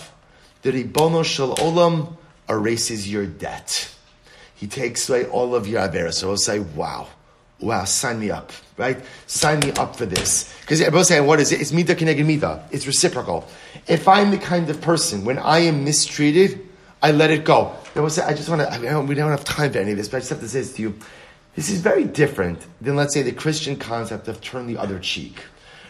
[0.62, 2.16] The ribono shel olam
[2.48, 3.94] erases your debt.
[4.56, 6.12] He takes away all of your avera.
[6.12, 7.06] So I'll say, wow
[7.60, 8.98] wow, sign me up, right?
[9.26, 10.54] Sign me up for this.
[10.60, 11.60] Because everybody's saying, what is it?
[11.60, 12.64] It's mita keneged mita.
[12.70, 13.46] It's reciprocal.
[13.86, 16.66] If I'm the kind of person, when I am mistreated,
[17.02, 17.74] I let it go.
[18.08, 20.20] Say, I just want to, we don't have time for any of this, but I
[20.20, 20.98] just have to say this to you.
[21.56, 25.42] This is very different than, let's say, the Christian concept of turn the other cheek.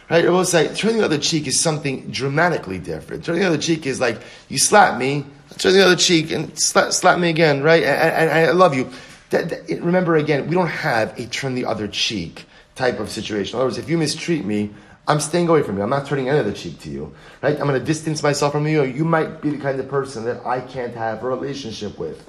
[0.08, 0.24] Right?
[0.24, 3.24] I will say, turn the other cheek is something dramatically different.
[3.24, 5.26] Turn the other cheek is like, you slap me,
[5.58, 7.82] turn the other cheek and slap, slap me again, right?
[7.82, 8.90] And, and, and I love you.
[9.28, 12.46] That, that, remember again, we don't have a turn the other cheek
[12.78, 13.56] type of situation.
[13.56, 14.70] In other words, if you mistreat me,
[15.08, 15.82] I'm staying away from you.
[15.82, 17.12] I'm not turning any other cheek to you.
[17.42, 17.58] Right?
[17.58, 18.84] I'm going to distance myself from you.
[18.84, 22.24] You might be the kind of person that I can't have a relationship with.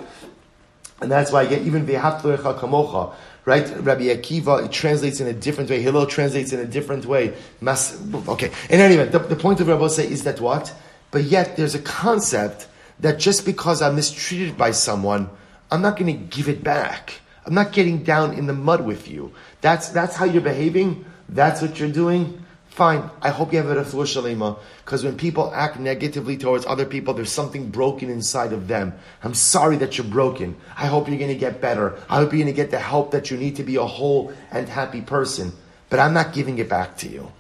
[1.01, 3.13] And that's why I get even v'hatlecha kamocha,
[3.45, 3.67] right?
[3.79, 5.81] Rabbi Akiva it translates in a different way.
[5.81, 7.33] Hillel translates in a different way.
[7.61, 8.51] Mas, okay.
[8.69, 10.73] In any event, the, the point of Rabbi say is that what?
[11.11, 12.67] But yet there's a concept
[12.99, 15.29] that just because I'm mistreated by someone,
[15.71, 17.21] I'm not going to give it back.
[17.45, 19.33] I'm not getting down in the mud with you.
[19.61, 21.05] That's, that's how you're behaving.
[21.27, 22.43] That's what you're doing.
[22.69, 23.09] Fine.
[23.21, 24.57] I hope you have a refuah shalema.
[24.85, 28.93] Because when people act negatively towards other people, there's something broken inside of them.
[29.23, 30.55] I'm sorry that you're broken.
[30.77, 31.97] I hope you're going to get better.
[32.09, 34.31] I hope you're going to get the help that you need to be a whole
[34.51, 35.51] and happy person.
[35.89, 37.31] But I'm not giving it back to you.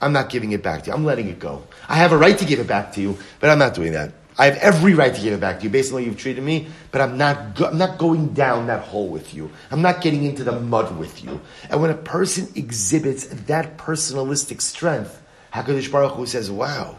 [0.00, 0.94] I'm not giving it back to you.
[0.94, 1.62] I'm letting it go.
[1.88, 4.12] I have a right to give it back to you, but I'm not doing that.
[4.38, 6.42] I have every right to give it back to you based on the you've treated
[6.42, 9.50] me, but I'm not, go- I'm not going down that hole with you.
[9.70, 11.40] I'm not getting into the mud with you.
[11.68, 16.98] And when a person exhibits that personalistic strength, HaKadosh Baruch Hu says, wow,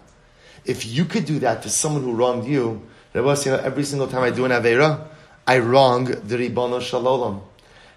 [0.63, 4.07] if you could do that to someone who wronged you, was, you know, every single
[4.07, 5.07] time I do an Aveira,
[5.45, 7.41] I wrong the Ribono Shalom.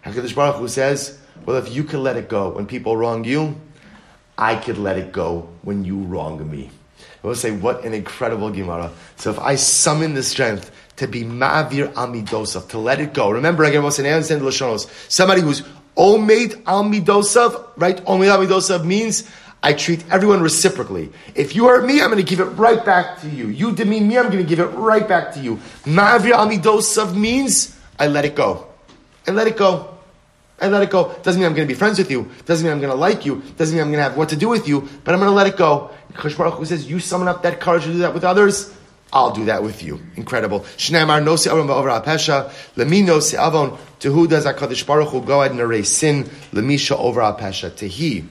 [0.05, 3.61] HaKadosh Baruch Hu says, well, if you could let it go when people wrong you,
[4.39, 6.71] I could let it go when you wrong me.
[7.27, 8.93] I will say, what an incredible Gemara.
[9.17, 13.31] So if I summon the strength to be ma'avir amidosaf, to let it go.
[13.31, 14.89] Remember again, what's an understand the Lashonos.
[15.11, 15.63] Somebody who's
[15.97, 17.97] Omeid al midosav, right?
[18.05, 19.29] Omeid al midosav means
[19.61, 21.11] I treat everyone reciprocally.
[21.35, 23.49] If you hurt me, I'm going to give it right back to you.
[23.49, 25.57] You demean me, I'm going to give it right back to you.
[25.83, 28.69] Ma'avir al midosav means I let it go.
[29.27, 29.96] I let it go.
[30.61, 31.15] I let it go.
[31.23, 32.31] Doesn't mean I'm going to be friends with you.
[32.47, 33.43] Doesn't mean I'm going to like you.
[33.57, 34.89] Doesn't mean I'm going to have what to do with you.
[35.05, 35.91] But I'm going to let it go.
[36.15, 38.75] Chosh Baruch Hu says, you summon up that courage to do that with others.
[39.13, 40.01] I'll do that with you.
[40.17, 40.61] Incredible.
[40.61, 42.51] Shneimar no se avon over apesha.
[42.75, 43.79] Lemi no se avon.
[44.01, 46.25] To who does Hakadosh Baruch Hu go ahead and erase sin?
[46.53, 47.75] Lemisha over apesha.
[47.77, 48.25] To he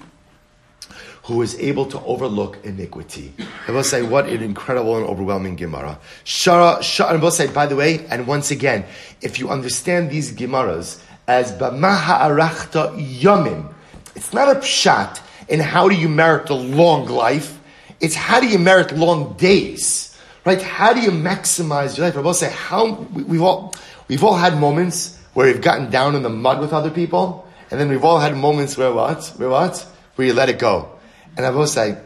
[1.25, 3.33] who is able to overlook iniquity.
[3.67, 5.99] I will say, what an incredible and overwhelming Gemara.
[6.23, 8.85] Shara, shara, I will say, by the way, and once again,
[9.21, 13.73] if you understand these Gemaras as Bamaha Arachta Yomim,
[14.15, 17.59] it's not a pshat in how do you merit the long life,
[17.99, 20.61] it's how do you merit long days, right?
[20.61, 22.17] How do you maximize your life?
[22.17, 23.73] I will say, how, we've all,
[24.07, 27.79] we've all had moments where we've gotten down in the mud with other people, and
[27.79, 29.25] then we've all had moments where what?
[29.37, 29.79] Where what?
[30.15, 30.91] Where you let it go.
[31.37, 31.97] And I will say,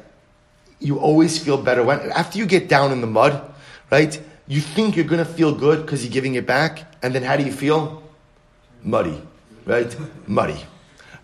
[0.79, 3.41] you always feel better when, after you get down in the mud,
[3.91, 4.19] right?
[4.47, 6.85] You think you're to feel good because you're giving it back.
[7.03, 8.01] And then how do you feel?
[8.83, 9.21] Muddy,
[9.65, 9.95] right?
[10.27, 10.65] Muddy.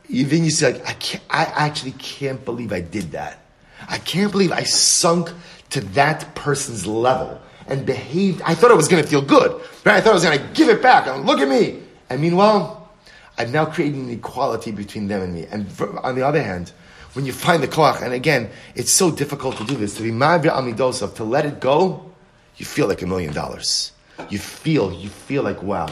[0.09, 3.39] Then you say, like, I, can't, I actually can't believe I did that.
[3.87, 5.31] I can't believe I sunk
[5.71, 8.41] to that person's level and behaved.
[8.45, 9.51] I thought I was going to feel good,
[9.83, 9.95] right?
[9.95, 11.07] I thought I was going to give it back.
[11.07, 11.81] And look at me.
[12.09, 12.91] And meanwhile,
[13.37, 15.47] I've now created an equality between them and me.
[15.49, 15.67] And
[16.03, 16.71] on the other hand,
[17.13, 20.11] when you find the koach, and again, it's so difficult to do this, to be
[20.11, 22.11] ma'avir amidosov, to let it go,
[22.57, 23.91] you feel like a million dollars.
[24.29, 25.87] You feel, you feel like, wow,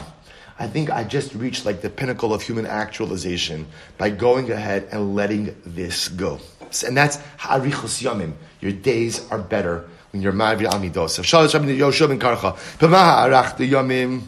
[0.58, 3.66] I think I just reached like the pinnacle of human actualization
[3.98, 6.38] by going ahead and letting this go.
[6.86, 8.34] And that's harichus yamim.
[8.60, 11.24] Your days are better when you're ma'avir amidosov.
[11.24, 12.56] Shalosh Rabbi Yoshua ben Karcha.
[12.78, 14.22] B'maha arach the yamim.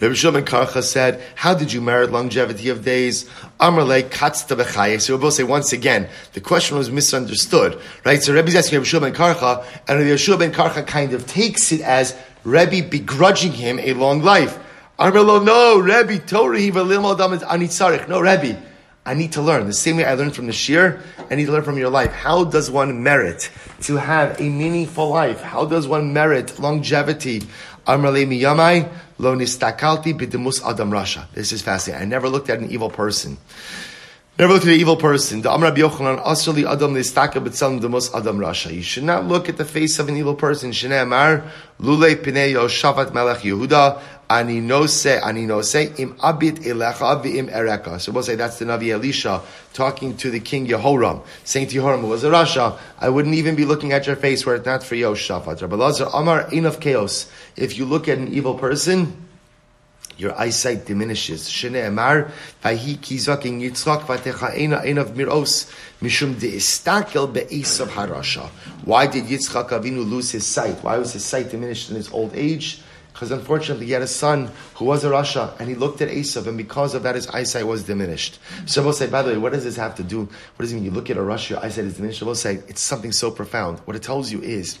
[0.00, 3.28] Rabbi said, "How did you merit longevity of days?"
[3.60, 5.02] Amarle katzta b'chayis.
[5.02, 8.22] So we'll both say once again, the question was misunderstood, right?
[8.22, 12.14] So Rebbe's asking Rabbi Shimon Karcha, and Rabbi Shimon Karcha kind of takes it as
[12.44, 14.58] Rebbe begrudging him a long life.
[14.98, 18.08] Amarlo, no, Rebbe, Torah anitzarich.
[18.08, 18.62] No, Rebbe.
[19.06, 19.66] I need to learn.
[19.66, 20.98] The same way I learned from the shir,
[21.30, 22.10] I need to learn from your life.
[22.12, 23.50] How does one merit
[23.82, 25.42] to have a meaningful life?
[25.42, 27.42] How does one merit longevity?
[27.86, 31.26] Amrale miyamai lo nistakalti bidemus adam rasha.
[31.32, 32.02] This is fascinating.
[32.02, 33.36] I never looked at an evil person.
[34.38, 35.42] Never looked at an evil person.
[35.42, 38.72] The Amr Yochanan asrli adam nistaka b'tzalim demus adam rasha.
[38.72, 40.70] You should not look at the face of an evil person.
[40.70, 41.44] Shnei Amar
[41.78, 48.00] lule pinei Yoshavat melech Yehuda ani nose ani nose im abit elecha v'im ereka.
[48.00, 52.00] So we'll say that's the Navi Elisha talking to the king Yehoram, saying to Yehoram,
[52.00, 54.82] who was a Rasha, I wouldn't even be looking at your face were it not
[54.82, 55.60] for Yoshafat.
[55.60, 57.30] Rabbi Lazar Amar enough chaos.
[57.56, 59.24] If you look at an evil person,
[60.16, 61.48] your eyesight diminishes.
[61.48, 62.30] Shene Amar,
[62.62, 68.48] Vahi Kizaking Yitzchak Vatechaena Einav Miros, Mishum de Istakel Be'esav Harasha.
[68.84, 70.82] Why did Yitzchak Avinu lose his sight?
[70.84, 72.80] Why was his sight diminished in his old age?
[73.14, 76.48] Because unfortunately, he had a son who was a Rasha, and he looked at Esav,
[76.48, 78.40] and because of that, his eyesight was diminished.
[78.66, 80.24] So we'll say, by the way, what does this have to do?
[80.24, 80.84] What does it mean?
[80.84, 82.24] You look at a Rasha, your eyesight is diminished.
[82.36, 83.78] Say, it's something so profound.
[83.84, 84.80] What it tells you is,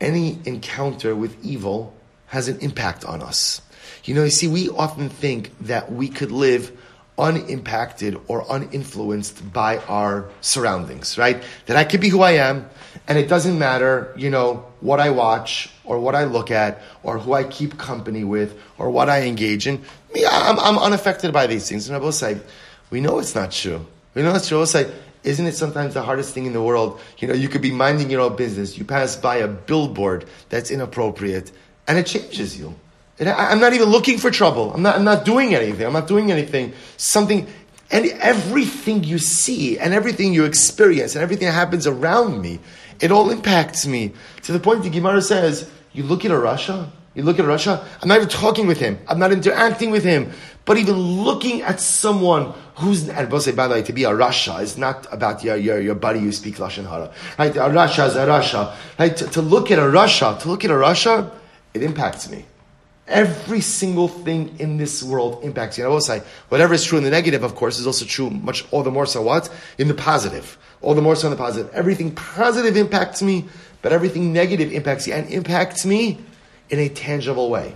[0.00, 1.94] any encounter with evil
[2.28, 3.60] has an impact on us.
[4.04, 6.72] You know, you see, we often think that we could live
[7.20, 11.42] unimpacted or uninfluenced by our surroundings, right?
[11.66, 12.68] That I could be who I am,
[13.06, 17.18] and it doesn't matter, you know, what I watch or what I look at or
[17.18, 19.82] who I keep company with or what I engage in.
[20.14, 21.88] Me, I'm, I'm unaffected by these things.
[21.88, 22.38] And I will say,
[22.90, 23.86] we know it's not true.
[24.14, 24.58] We know it's true.
[24.58, 24.90] I will say,
[25.22, 27.00] isn't it sometimes the hardest thing in the world?
[27.18, 28.78] You know, you could be minding your own business.
[28.78, 31.52] You pass by a billboard that's inappropriate
[31.86, 32.74] and it changes you.
[33.28, 34.72] I'm not even looking for trouble.
[34.72, 35.86] I'm not, I'm not doing anything.
[35.86, 36.72] I'm not doing anything.
[36.96, 37.46] Something,
[37.90, 42.60] and everything you see and everything you experience and everything that happens around me,
[43.00, 44.12] it all impacts me.
[44.44, 47.48] To the point that Gemara says, you look at a Rasha, you look at a
[47.48, 48.98] Rasha, I'm not even talking with him.
[49.08, 50.32] I'm not interacting with him.
[50.64, 54.78] But even looking at someone who's, and by the way, to be a Rasha is
[54.78, 57.12] not about your, your, your buddy who speaks Lashon Hara.
[57.38, 57.56] Right?
[57.56, 58.74] A Rasha is a Rasha.
[58.98, 59.16] Right?
[59.16, 61.32] To, to look at a Rasha, to look at a Rasha,
[61.74, 62.44] it impacts me.
[63.10, 65.84] Every single thing in this world impacts you.
[65.84, 68.30] And I will say, whatever is true in the negative, of course, is also true
[68.30, 69.50] much all the more so what?
[69.78, 70.56] In the positive.
[70.80, 71.74] All the more so in the positive.
[71.74, 73.46] Everything positive impacts me,
[73.82, 76.20] but everything negative impacts you and impacts me
[76.70, 77.74] in a tangible way.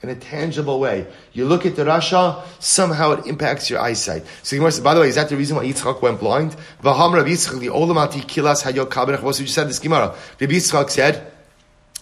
[0.00, 1.08] In a tangible way.
[1.32, 4.24] You look at the Rasha, somehow it impacts your eyesight.
[4.44, 6.54] So by the way, is that the reason why Yitzchak went blind?
[6.84, 10.14] V'ham Rabbi Yitzchak, the olamati kilas hayok kaberach, what you said this Gemara.
[10.40, 11.32] Rabbi Yitzchak said,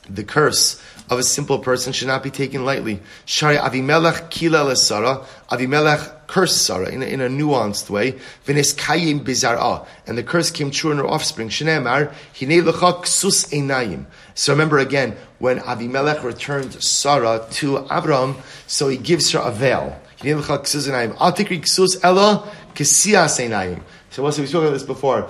[0.08, 3.00] the curse of a simple person should not be taken lightly.
[3.24, 5.24] Shari Avimelech kila lesara.
[5.50, 8.12] Avimelech cursed Sarah in a, in a nuanced way.
[8.46, 9.86] V'nes kayim bizar'a.
[10.06, 11.48] And the curse came true in her offspring.
[11.48, 14.06] Shneemar, hinei lecha ksus einayim.
[14.34, 18.36] So remember again, when Avimelech returned Sarah to Abraham,
[18.66, 20.00] so he gives her a veil.
[20.18, 21.16] Hinei lecha ksus einayim.
[21.20, 23.82] Al tikri ksus ella kesias einayim.
[24.10, 25.24] So we spoke about this before.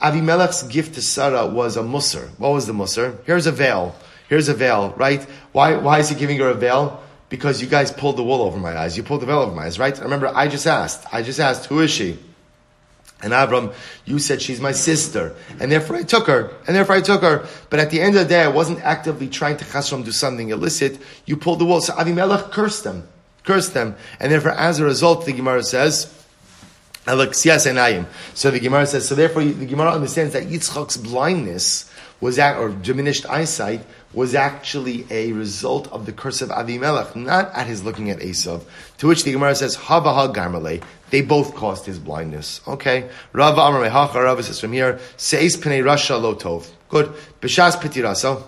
[0.00, 2.28] Avimelech's gift to Sarah was a musr.
[2.38, 3.22] What was the musr?
[3.26, 3.94] Here's a veil.
[4.28, 5.22] Here's a veil, right?
[5.52, 7.02] Why, why is he giving her a veil?
[7.28, 8.96] Because you guys pulled the wool over my eyes.
[8.96, 9.98] You pulled the veil over my eyes, right?
[9.98, 11.04] Remember, I just asked.
[11.12, 12.18] I just asked, who is she?
[13.22, 13.72] And Avram,
[14.04, 17.46] you said she's my sister, and therefore I took her, and therefore I took her.
[17.70, 20.50] But at the end of the day, I wasn't actively trying to chasrom do something
[20.50, 20.98] illicit.
[21.24, 21.80] You pulled the wool.
[21.80, 23.08] So Avimelech cursed them,
[23.44, 26.12] cursed them, and therefore, as a result, the Gemara says,
[27.06, 31.90] so the Gemara says, so therefore the Gemara understands that Yitzchak's blindness
[32.24, 37.52] was that, or diminished eyesight was actually a result of the curse of Avimelech, not
[37.52, 38.62] at his looking at Esav.
[38.96, 40.82] To which the Gemara says, Havaha Garmale.
[41.10, 42.62] They both caused his blindness.
[42.66, 43.10] Okay.
[43.34, 46.70] Rava Amar Mehacha, says from here, Seis Pnei Rasha Lotov.
[46.88, 47.12] Good.
[47.42, 48.42] Bishas Pitiraso.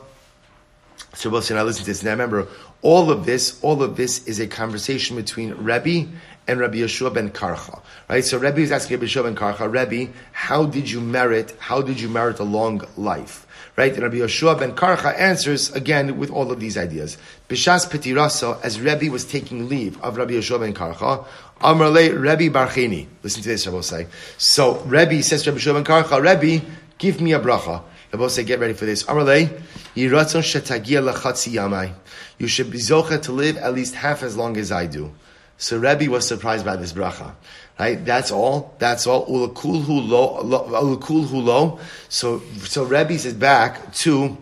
[1.13, 2.03] So we'll see, now listen to this.
[2.03, 2.49] Now remember,
[2.81, 6.09] all of this, all of this is a conversation between Rebbe
[6.49, 7.83] and Rabbi Yeshua ben Karcha.
[8.09, 8.25] Right?
[8.25, 12.01] So Rebbe is asking Rabbi Yeshua ben Karcha, Rebbe, how did you merit, how did
[12.01, 13.46] you merit a long life?
[13.77, 13.95] Right?
[13.95, 17.19] Rabbi Yeshua ben Karcha answers again with all of these ideas.
[17.47, 21.27] Bishas Petiraso, as Rebbe was taking leave of Rabbi Yeshua ben Karcha,
[21.61, 23.07] Amrle Rebbe Barcheni.
[23.23, 24.07] Listen to this, Rabbi say.
[24.39, 26.65] So Rebbe says to Rabbi Yeshua ben Karcha, Rebbe,
[26.97, 27.83] give me a bracha.
[28.13, 29.03] Rabbi say, get ready for this.
[29.05, 29.61] Amrle,
[29.95, 31.93] Yiratzon Shetagia Lachatzi Yamai.
[32.39, 35.13] You should be zocha to live at least half as long as I do.
[35.59, 37.35] So Rebbe was surprised by this bracha.
[37.79, 38.03] Right?
[38.05, 38.75] That's all.
[38.79, 39.27] That's all.
[39.27, 41.79] Ulakul hu lo.
[42.09, 44.37] So, so Rebbe says back to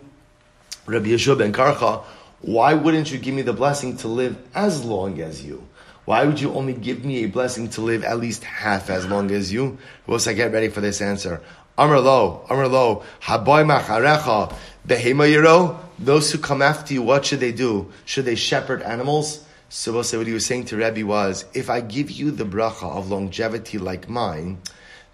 [0.86, 2.04] Rabbi Yeshua ben Karcha,
[2.42, 5.66] why wouldn't you give me the blessing to live as long as you?
[6.04, 9.30] Why would you only give me a blessing to live at least half as long
[9.30, 9.78] as you?
[10.06, 11.40] Once I get ready for this answer.
[11.78, 14.54] Amr lo, Amr lo, haboy macharecha,
[14.86, 15.80] behema.
[15.98, 17.90] Those who come after you, what should they do?
[18.04, 19.44] Should they shepherd animals?
[19.68, 22.44] So we'll say what he was saying to Rebbe was, if I give you the
[22.44, 24.58] bracha of longevity like mine,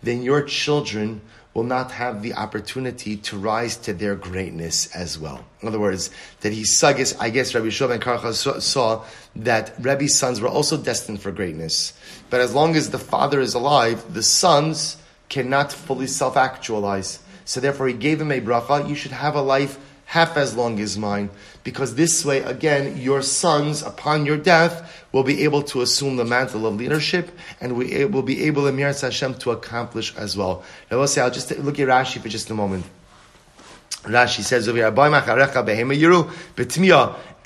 [0.02, 1.20] then your children
[1.52, 5.44] will not have the opportunity to rise to their greatness as well.
[5.60, 6.10] In other words,
[6.42, 10.48] that he saw, I guess, Rabbi Shua ben Karcha saw, saw that Rebbe's sons were
[10.48, 11.92] also destined for greatness.
[12.28, 14.96] But as long as the father is alive, the sons
[15.28, 17.18] cannot fully self-actualize.
[17.44, 19.78] So therefore he gave him a bracha, you should have a life
[20.10, 21.30] half as long as mine,
[21.62, 26.24] because this way, again, your sons, upon your death, will be able to assume the
[26.24, 27.30] mantle of leadership,
[27.60, 30.64] and we will be able, Emir Hashem, to accomplish as well.
[30.90, 32.86] Now, we'll say, I'll just look at Rashi for just a moment.
[34.04, 34.90] Rashi says over here,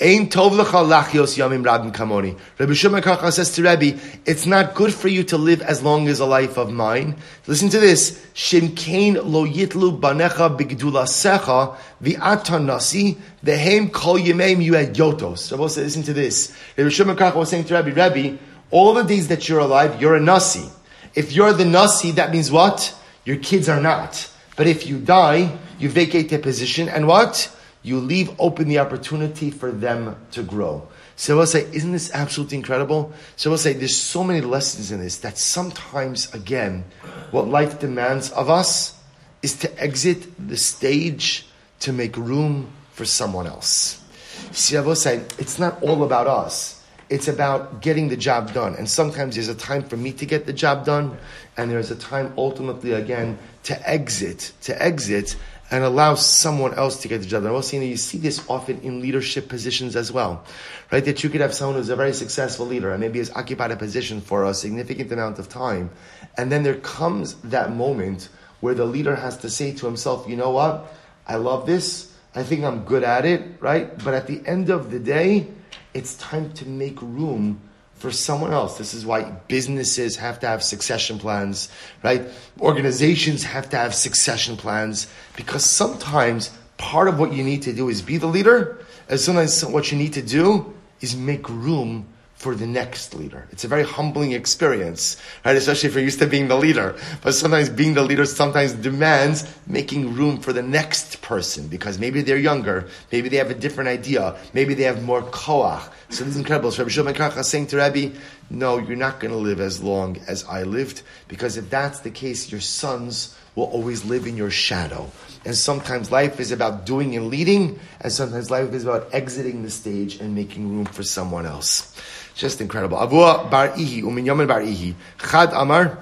[0.00, 2.36] Ein tov lecha lachios yamim rabim kamoni.
[2.58, 3.92] Rabbi Shimon Karcha says to Rabbi,
[4.26, 7.14] it's not good for you to live as long as a life of mine.
[7.46, 8.20] Listen to this.
[8.34, 15.52] Shimkein lo yitlu banecha bigdula secha v'atan nasi vehem kol yemeim you had yotos.
[15.52, 16.52] Rabbi says, listen to this.
[16.76, 18.36] Rabbi Shimon Karcha was saying to Rabbi, Rabbi,
[18.72, 20.68] all the days that you're alive, you're a nasi.
[21.14, 22.92] If you're the nasi, that means what?
[23.24, 24.28] Your kids are not.
[24.56, 27.48] But if you die, you vacate their position, and what?
[27.84, 30.88] you leave open the opportunity for them to grow.
[31.16, 33.12] So we'll say, isn't this absolutely incredible?
[33.36, 36.84] So we'll say, there's so many lessons in this that sometimes, again,
[37.30, 38.98] what life demands of us
[39.42, 41.46] is to exit the stage
[41.80, 44.02] to make room for someone else.
[44.50, 46.82] See, I will say, it's not all about us.
[47.10, 48.74] It's about getting the job done.
[48.76, 51.16] And sometimes there's a time for me to get the job done,
[51.58, 55.36] and there's a time ultimately, again, to exit, to exit
[55.70, 57.52] and allow someone else to get the job done.
[57.52, 60.44] Also, you, know, you see this often in leadership positions as well,
[60.92, 61.04] right?
[61.04, 63.76] That you could have someone who's a very successful leader and maybe has occupied a
[63.76, 65.90] position for a significant amount of time,
[66.36, 68.28] and then there comes that moment
[68.60, 70.92] where the leader has to say to himself, you know what?
[71.26, 72.12] I love this.
[72.34, 73.96] I think I'm good at it, right?
[74.02, 75.46] But at the end of the day,
[75.92, 77.60] it's time to make room
[77.96, 78.78] for someone else.
[78.78, 81.68] This is why businesses have to have succession plans,
[82.02, 82.26] right?
[82.60, 87.88] Organizations have to have succession plans because sometimes part of what you need to do
[87.88, 88.78] is be the leader,
[89.08, 93.46] and sometimes what you need to do is make room for the next leader.
[93.52, 95.56] It's a very humbling experience, right?
[95.56, 96.96] Especially if you're used to being the leader.
[97.22, 102.22] But sometimes being the leader sometimes demands making room for the next person because maybe
[102.22, 105.82] they're younger, maybe they have a different idea, maybe they have more koach.
[106.10, 106.70] So this is incredible.
[106.70, 108.10] So Rabbi Shimon saying to Rabbi,
[108.50, 112.10] no, you're not going to live as long as I lived because if that's the
[112.10, 115.10] case, your sons will always live in your shadow.
[115.44, 119.70] And sometimes life is about doing and leading, and sometimes life is about exiting the
[119.70, 121.94] stage and making room for someone else.
[122.34, 122.98] Just incredible.
[122.98, 124.94] Avua bar ihi, uminyamin bar ihi.
[125.18, 125.98] Chad amar.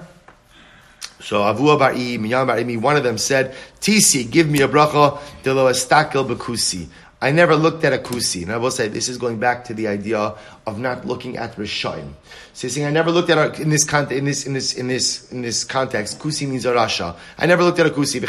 [1.19, 4.67] So Avua bar ihi, minyamin bar ihi, one of them said, Tisi, give me a
[4.67, 6.87] bracha, delo estakel bekusi.
[7.23, 8.43] I never looked at a kusi.
[8.43, 10.35] And I will say this is going back to the idea
[10.67, 12.11] of not looking at Rishayim.
[12.51, 14.73] So he's saying I never looked at a, in this context, in this in this
[14.73, 16.19] in this in this context.
[16.19, 17.15] Kusi means a rasha.
[17.37, 18.19] I never looked at a kusi.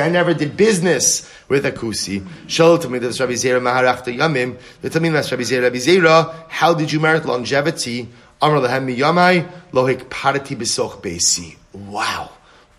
[0.00, 2.20] I never did business with a kusi.
[4.16, 4.56] Yamim.
[6.48, 8.08] How did you merit longevity?
[8.40, 11.56] Amr lehem miyamai lohik parati besoch besi.
[11.72, 12.30] Wow,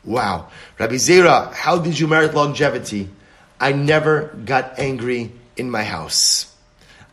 [0.05, 0.47] wow.
[0.79, 3.09] Rabbi Zera, how did you merit longevity?
[3.61, 6.51] I never got angry in my house.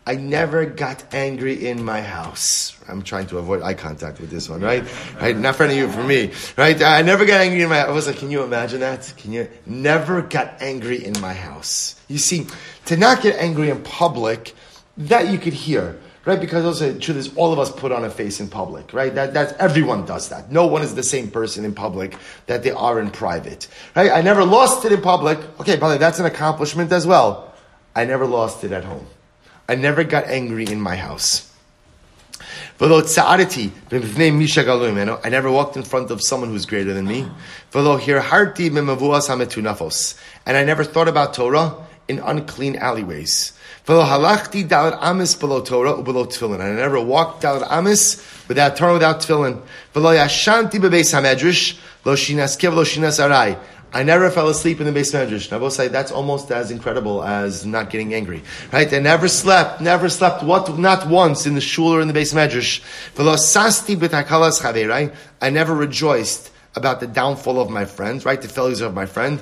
[0.07, 2.74] I never got angry in my house.
[2.88, 4.82] I'm trying to avoid eye contact with this one, right?
[5.20, 5.36] Right?
[5.36, 6.82] Not for any of you, for me, right?
[6.82, 7.80] I never got angry in my.
[7.80, 9.12] I was like, can you imagine that?
[9.18, 12.01] Can you never got angry in my house?
[12.09, 12.46] You see,
[12.86, 14.55] to not get angry in public,
[14.96, 16.39] that you could hear right?
[16.39, 19.14] Because also the truth is, all of us put on a face in public, right?
[19.14, 20.53] That that's everyone does that.
[20.53, 22.14] No one is the same person in public
[22.47, 23.66] that they are in private,
[23.97, 24.12] right?
[24.12, 25.39] I never lost it in public.
[25.59, 27.55] Okay, by the way, that's an accomplishment as well.
[27.97, 29.07] I never lost it at home.
[29.68, 31.51] I never got angry in my house.
[32.79, 32.87] I
[35.31, 37.26] never walked in front of someone who's greater than me.
[37.74, 37.89] And
[40.57, 43.52] I never thought about Torah in unclean alleyways.
[43.86, 46.61] Halachti dalat amis below Torah below tefillin.
[46.61, 49.62] I never walked dalat amis without Torah, without tefillin.
[49.94, 53.59] V'lo yashanti bebeis hamedrash lo shinas kev lo shinas arai.
[53.90, 55.50] I never fell asleep in the beis medrash.
[55.50, 58.92] Now, both say that's almost as incredible as not getting angry, right?
[58.92, 62.34] I never slept, never slept, what, not once in the shul or in the beis
[62.34, 62.82] medrash.
[63.14, 65.14] V'lo sasti b'takalas chaverai.
[65.40, 68.40] I never rejoiced about the downfall of my friends, right?
[68.40, 69.40] The failures of my friend.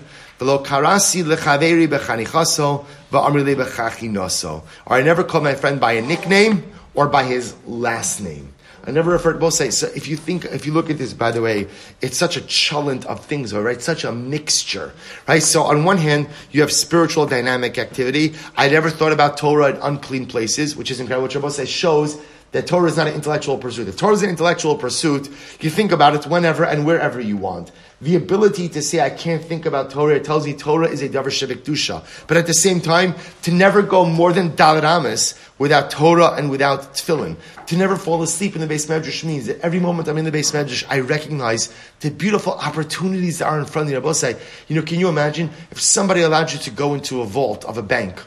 [4.87, 8.53] Or I never called my friend by a nickname or by his last name.
[8.87, 11.13] I never referred to both say so if you think if you look at this
[11.13, 11.67] by the way,
[12.01, 13.83] it's such a challenge of things, right?
[13.83, 14.93] Such a mixture.
[15.27, 15.43] Right?
[15.43, 18.35] So on one hand, you have spiritual dynamic activity.
[18.57, 21.25] I never thought about Torah in unclean places, which is incredible.
[21.25, 22.21] What Shabbos says shows
[22.53, 23.89] that Torah is not an intellectual pursuit.
[23.89, 25.29] If Torah is an intellectual pursuit,
[25.61, 27.73] you think about it whenever and wherever you want.
[28.01, 31.09] The ability to say, I can't think about Torah, it tells you Torah is a
[31.09, 32.05] davar dusha.
[32.27, 36.95] But at the same time, to never go more than Dalaramis without Torah and without
[36.95, 37.37] Tefillin.
[37.67, 40.33] To never fall asleep in the beis medrash means that every moment I'm in the
[40.33, 44.09] beis medrash, I recognize the beautiful opportunities that are in front of me.
[44.09, 44.37] I say,
[44.69, 47.79] you know, can you imagine if somebody allowed you to go into a vault of
[47.79, 48.23] a bank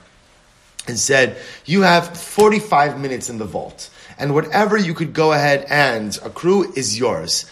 [0.88, 5.66] and said, you have 45 minutes in the vault and whatever you could go ahead
[5.70, 7.46] and accrue is yours.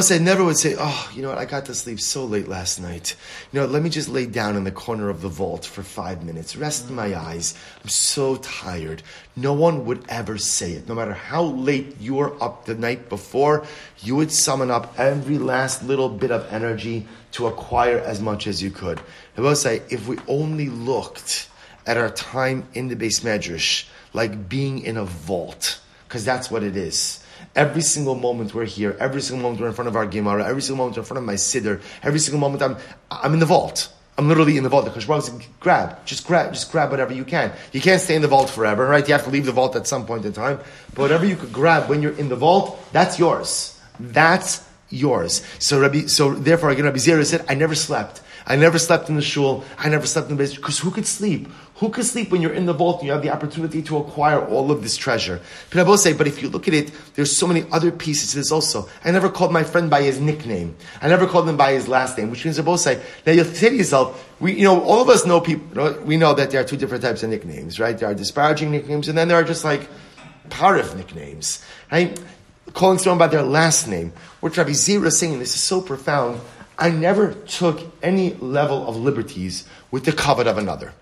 [0.00, 2.80] Say, never would say, oh, you know what, I got to sleep so late last
[2.80, 3.14] night.
[3.52, 6.24] You know, let me just lay down in the corner of the vault for five
[6.24, 7.54] minutes, rest my eyes.
[7.82, 9.02] I'm so tired.
[9.36, 10.88] No one would ever say it.
[10.88, 13.66] No matter how late you were up the night before,
[13.98, 18.62] you would summon up every last little bit of energy to acquire as much as
[18.62, 19.02] you could.
[19.54, 21.50] Say, if we only looked
[21.86, 25.78] at our time in the beis medrash like being in a vault,
[26.14, 27.18] because that's what it is.
[27.56, 30.62] Every single moment we're here, every single moment we're in front of our Gemara, every
[30.62, 32.76] single moment we're in front of my Siddur, every single moment I'm,
[33.10, 33.92] I'm in the vault.
[34.16, 34.84] I'm literally in the vault.
[34.84, 37.50] The Kosh said, grab, just grab, just grab whatever you can.
[37.72, 39.04] You can't stay in the vault forever, right?
[39.08, 40.60] You have to leave the vault at some point in time.
[40.90, 43.76] But whatever you could grab when you're in the vault, that's yours.
[43.98, 45.44] That's yours.
[45.58, 48.22] So Rabbi, so therefore, again, Rabbi Zera said, I never slept.
[48.46, 49.64] I never slept in the shul.
[49.78, 51.48] I never slept in the base because who could sleep?
[51.78, 54.44] Who can sleep when you're in the vault and you have the opportunity to acquire
[54.46, 55.40] all of this treasure?
[55.74, 58.52] Will say, but if you look at it, there's so many other pieces to this
[58.52, 58.88] also.
[59.04, 60.76] I never called my friend by his nickname.
[61.02, 63.70] I never called him by his last name, which means both say, now you'll say
[63.70, 66.64] to yourself, we, you know, all of us know people, we know that there are
[66.64, 67.98] two different types of nicknames, right?
[67.98, 69.88] There are disparaging nicknames and then there are just like
[70.50, 72.20] parif nicknames, right?
[72.72, 74.12] Calling someone by their last name.
[74.38, 76.40] What Rabbi Zera is saying, this is so profound.
[76.78, 80.92] I never took any level of liberties with the kavod of another.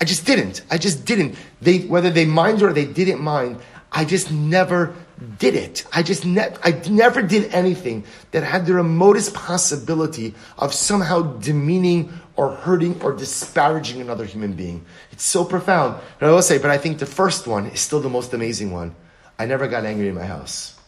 [0.00, 0.62] I just didn't.
[0.70, 1.36] I just didn't.
[1.60, 3.60] They, whether they mind or they didn't mind,
[3.92, 4.94] I just never
[5.38, 5.84] did it.
[5.92, 12.12] I just ne- I never did anything that had the remotest possibility of somehow demeaning
[12.36, 14.86] or hurting or disparaging another human being.
[15.12, 16.00] It's so profound.
[16.18, 18.72] But I will say, but I think the first one is still the most amazing
[18.72, 18.94] one.
[19.38, 20.78] I never got angry in my house.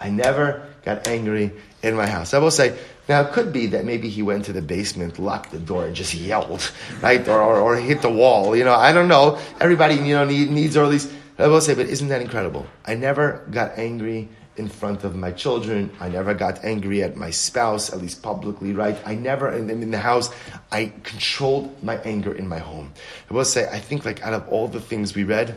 [0.00, 1.52] I never got angry
[1.82, 2.34] in my house.
[2.34, 2.78] I will say,
[3.08, 5.96] now it could be that maybe he went to the basement, locked the door, and
[5.96, 8.54] just yelled, right, or, or, or hit the wall.
[8.54, 9.38] You know, I don't know.
[9.60, 12.66] Everybody, you know, need, needs at least I will say, but isn't that incredible?
[12.84, 15.88] I never got angry in front of my children.
[16.00, 18.98] I never got angry at my spouse, at least publicly, right?
[19.06, 20.34] I never, in, in the house,
[20.72, 22.92] I controlled my anger in my home.
[23.30, 25.56] I will say, I think like out of all the things we read,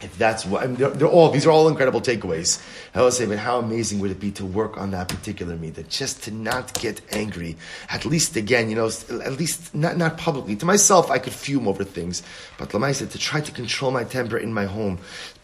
[0.00, 2.62] if that's what I mean, they're, they're, all these are all incredible takeaways.
[2.94, 5.88] I will say, but how amazing would it be to work on that particular that
[5.88, 7.56] just to not get angry.
[7.88, 10.56] At least again, you know, at least not not publicly.
[10.56, 12.22] To myself, I could fume over things,
[12.58, 14.98] but Lamaisa to try to control my temper in my home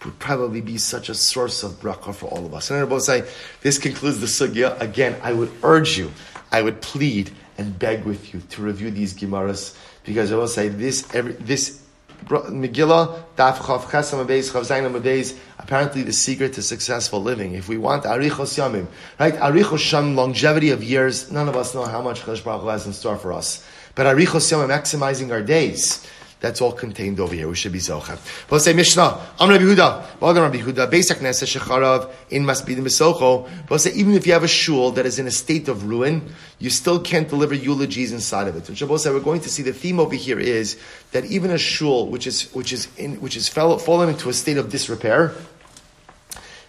[0.05, 2.71] would probably be such a source of bracha for all of us.
[2.71, 3.25] And I will say,
[3.63, 4.79] this concludes the sugya.
[4.81, 6.13] Again, I would urge you,
[6.51, 10.69] I would plead and beg with you to review these gemaras because I will say
[10.69, 11.82] this every this
[12.27, 17.55] Megillah, Daf Chav Chesam Abeis, Chav Zayin Abeis, apparently the secret to successful living.
[17.55, 18.87] If we want Arichos Yamim,
[19.19, 19.35] right?
[19.35, 22.93] Arichos Sham, longevity of years, none of us know how much Chash Baruch has in
[22.93, 23.67] store for us.
[23.95, 26.07] But Arichos Yamim, maximizing our days.
[26.43, 27.47] That's all contained over here.
[27.49, 28.19] We should be zocha.
[28.51, 29.17] We'll say Mishnah.
[29.39, 30.21] I'm Rabbi Huda.
[30.21, 30.91] Well, Rabbi Huda.
[30.91, 33.49] Basic nesa shecharav in masbidim besocho.
[33.71, 36.35] We'll say even if you have a shul that is in a state of ruin,
[36.59, 38.67] you still can't deliver eulogies inside of it.
[38.67, 40.77] So Shabbos we're going to see the theme over here is
[41.13, 44.33] that even a shul which is which is in which is fell, fallen into a
[44.33, 45.33] state of disrepair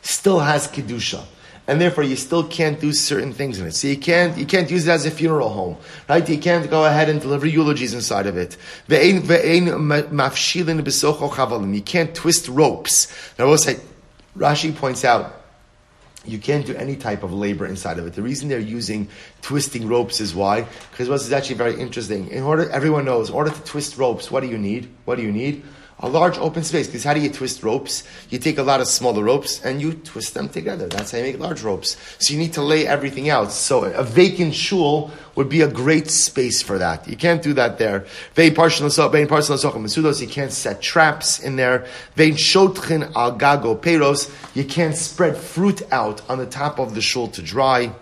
[0.03, 1.25] still has kedusha
[1.67, 3.73] and therefore you still can't do certain things in it.
[3.73, 5.77] So you can't you can't use it as a funeral home,
[6.09, 6.27] right?
[6.27, 8.57] You can't go ahead and deliver eulogies inside of it.
[11.73, 13.07] You can't twist ropes.
[13.39, 13.79] Now, I will say,
[14.37, 15.39] Rashi points out.
[16.25, 18.13] You can't do any type of labor inside of it.
[18.13, 19.09] The reason they're using
[19.41, 20.61] twisting ropes is why?
[20.91, 22.29] Because this is actually very interesting.
[22.29, 24.89] In order, everyone knows, in order to twist ropes, what do you need?
[25.03, 25.63] What do you need?
[26.03, 26.85] A large open space.
[26.85, 28.03] Because how do you twist ropes?
[28.29, 30.87] You take a lot of smaller ropes and you twist them together.
[30.87, 31.97] That's how you make large ropes.
[32.19, 33.51] So you need to lay everything out.
[33.51, 37.07] So a vacant shul would be a great space for that.
[37.07, 38.05] You can't do that there.
[38.35, 38.51] You
[40.27, 41.87] can't set traps in there.
[42.17, 42.35] You
[44.65, 47.93] can't spread fruit out on the top of the shul to dry.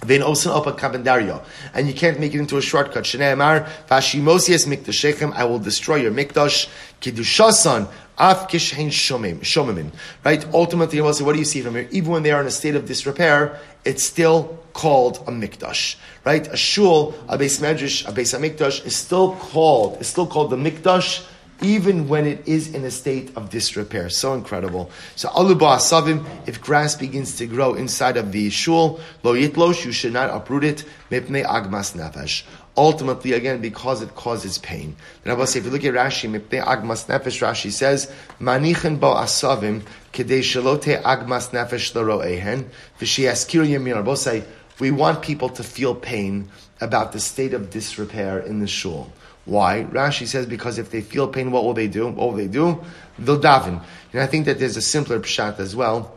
[0.00, 3.04] Then also up a and you can't make it into a shortcut.
[3.04, 5.32] Shneimar vashimosias mikdashechem.
[5.34, 6.68] I will destroy your mikdash.
[7.00, 9.92] Kidushasan af kishein shomim.
[10.24, 10.46] Right.
[10.54, 11.88] Ultimately, what do you see from here?
[11.90, 15.96] Even when they are in a state of disrepair, it's still called a mikdash.
[16.24, 16.46] Right.
[16.46, 20.00] A shul, a beis medrash, a base mikdash is still called.
[20.00, 21.26] Is still called the mikdash
[21.60, 24.08] even when it is in a state of disrepair.
[24.08, 24.90] So incredible.
[25.16, 29.92] So aluba asavim, if grass begins to grow inside of the shul, lo yitlosh, you
[29.92, 32.44] should not uproot it, mipnei agmas nefesh.
[32.76, 34.94] Ultimately, again, because it causes pain.
[35.24, 39.14] The Rabbi say, if you look at Rashi, mipnei agmas nefesh, Rashi says, manichen bo
[39.14, 39.82] asavim,
[40.12, 42.66] kedei shalote agmas nefesh l'ro'ehen,
[43.00, 43.96] v'shiaskir yemir.
[43.96, 44.44] Rabbi say,
[44.78, 46.50] we want people to feel pain
[46.80, 49.12] about the state of disrepair in the shul.
[49.48, 49.84] Why?
[49.84, 52.06] Rashi says because if they feel pain, what will they do?
[52.08, 52.84] What will they do?
[53.18, 53.82] They'll daven.
[54.12, 56.14] And I think that there's a simpler pshat as well,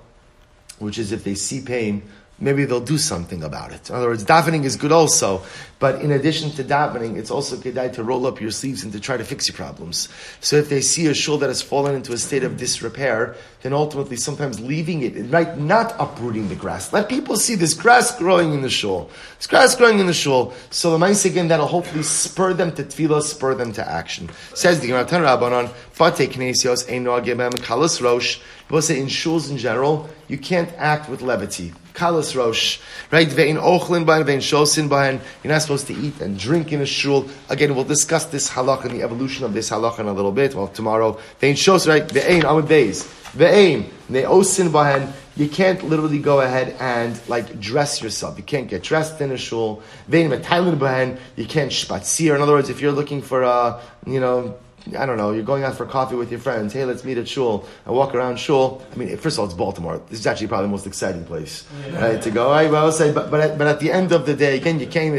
[0.80, 2.04] which is if they see pain,
[2.42, 3.90] maybe they'll do something about it.
[3.90, 5.42] In other words, davening is good also,
[5.80, 9.00] but in addition to davening, it's also good to roll up your sleeves and to
[9.00, 10.10] try to fix your problems.
[10.42, 13.74] So if they see a shul that has fallen into a state of disrepair, then
[13.74, 16.92] ultimately sometimes leaving it, right, not uprooting the grass.
[16.92, 19.10] Let people see this grass growing in the shul.
[19.38, 20.54] This grass growing in the shul.
[20.72, 24.30] So the mice again, that'll hopefully spur them to tefillah, spur them to action.
[24.56, 28.40] Says the Gemara Tan Rabbanon, Fate Knesios Ein Kalas Rosh.
[28.72, 31.74] In shuls in general, you can't act with levity.
[31.94, 32.80] Kalas Rosh,
[33.12, 33.28] right?
[33.28, 35.20] Vein Ochlin Bahan, Vein Shosin Bahan.
[35.44, 37.28] You're not supposed to eat and drink in a shul.
[37.50, 40.56] Again, we'll discuss this halach and the evolution of this halach in a little bit.
[40.56, 41.20] Well, tomorrow.
[41.40, 42.10] Vein Shos, right?
[42.10, 43.04] Vein Amud Beis.
[43.34, 45.12] Vein Neosin Bahan.
[45.36, 48.38] You can't literally go ahead and like dress yourself.
[48.38, 49.84] You can't get dressed in a shul.
[50.08, 51.20] Vein Metailan Bahan.
[51.36, 52.36] You can't spatzir.
[52.36, 54.56] In other words, if you're looking for a, you know,
[54.98, 56.74] I don't know, you're going out for coffee with your friends.
[56.74, 58.82] Hey, let's meet at shul and walk around shul.
[58.92, 60.02] I mean, first of all, it's Baltimore.
[60.10, 62.04] This is actually probably the most exciting place yeah.
[62.04, 62.52] right, to go.
[62.52, 64.88] I will say, but, but, at, but at the end of the day, again, you
[64.88, 65.14] can't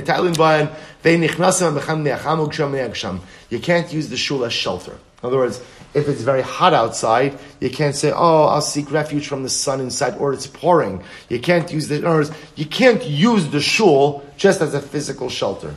[3.50, 4.92] You can't use the shul as shelter.
[4.92, 5.60] In other words,
[5.94, 9.80] if it's very hot outside, you can't say, "Oh, I'll seek refuge from the sun
[9.80, 11.04] inside," or it's pouring.
[11.28, 11.96] You can't use the.
[11.96, 15.74] In other words, you can't use the shul just as a physical shelter.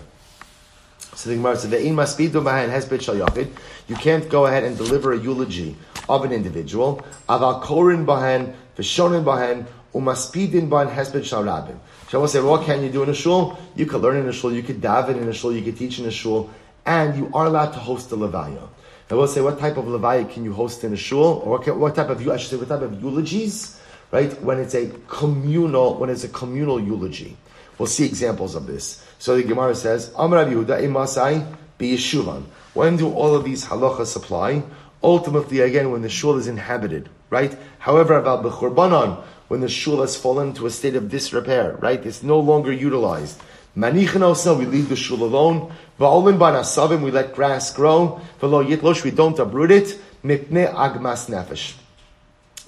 [1.16, 3.50] So the Gemara said, "Ve'in maspidu mahen hesped shal yachid."
[3.88, 5.76] You can't go ahead and deliver a eulogy
[6.08, 7.04] of an individual.
[7.28, 11.78] Aval korin bahen, v'shonin bahen, umaspidin bahen hesped shal rabim.
[12.10, 13.58] Shabbos say, what can you do in a shul?
[13.76, 16.00] You could learn in a shul, you could daven in a shul, you could teach
[16.00, 16.50] in a shul,
[16.86, 18.68] and you are allowed to host a levaya.
[19.10, 21.78] I will say, what type of levaya can you host in a shul, or what,
[21.78, 23.80] what type of you I should say, what type of eulogies?
[24.12, 27.36] Right when it's a communal, when it's a communal eulogy.
[27.78, 29.05] We'll see examples of this.
[29.20, 32.44] So the Gemara says, Amar Yehuda imasai biyeshuvan.
[32.74, 34.64] When do all of these halachas apply?
[35.02, 37.58] Ultimately, again, when the shul is inhabited, right?
[37.80, 42.04] However, about bechurbanon, when the shul has fallen into a state of disrepair, right?
[42.06, 43.40] It's no longer utilized.
[43.78, 45.72] Manichin also, we leave the shul alone.
[46.00, 48.20] Va'olin banasavim, we let grass grow.
[48.42, 50.00] V'lo yitlosh, we don't uproot it.
[50.24, 51.76] Agmas nefesh.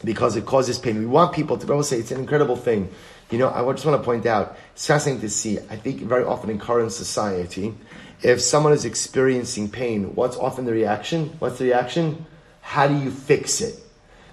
[0.03, 0.99] Because it causes pain.
[0.99, 2.89] We want people to be able to say it's an incredible thing.
[3.30, 6.23] You know, I just want to point out, it's fascinating to see, I think very
[6.23, 7.73] often in current society,
[8.21, 11.36] if someone is experiencing pain, what's often the reaction?
[11.39, 12.25] What's the reaction?
[12.61, 13.80] How do you fix it?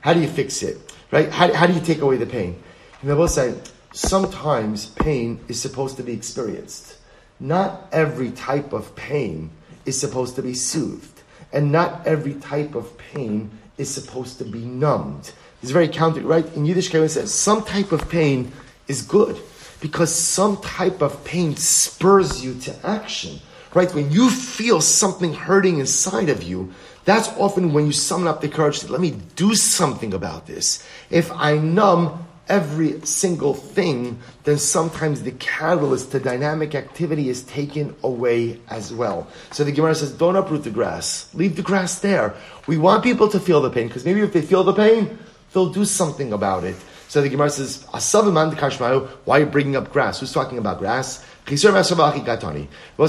[0.01, 0.95] How do you fix it?
[1.11, 1.30] Right?
[1.30, 2.62] How, how do you take away the pain?
[3.03, 3.55] And I will say,
[3.92, 6.97] sometimes pain is supposed to be experienced.
[7.40, 9.51] Not every type of pain
[9.86, 11.22] is supposed to be soothed.
[11.53, 15.32] And not every type of pain is supposed to be numbed.
[15.62, 16.47] It's very counter, right?
[16.55, 18.53] In Yiddish, Kevin says some type of pain
[18.89, 19.41] is good
[19.80, 23.41] because some type of pain spurs you to action,
[23.74, 23.93] right?
[23.95, 26.72] When you feel something hurting inside of you,
[27.05, 30.87] that's often when you summon up the courage to let me do something about this.
[31.11, 37.95] If I numb every single thing, then sometimes the catalyst to dynamic activity is taken
[38.03, 39.26] away as well.
[39.51, 41.35] So the Gemara says, don't uproot the grass.
[41.35, 42.35] Leave the grass there.
[42.66, 45.18] We want people to feel the pain, because maybe if they feel the pain,
[45.53, 46.76] they'll do something about it.
[47.14, 50.18] So the Gemara says, why are you bringing up grass?
[50.18, 51.24] Who's talking about grass?
[51.46, 51.68] We'll say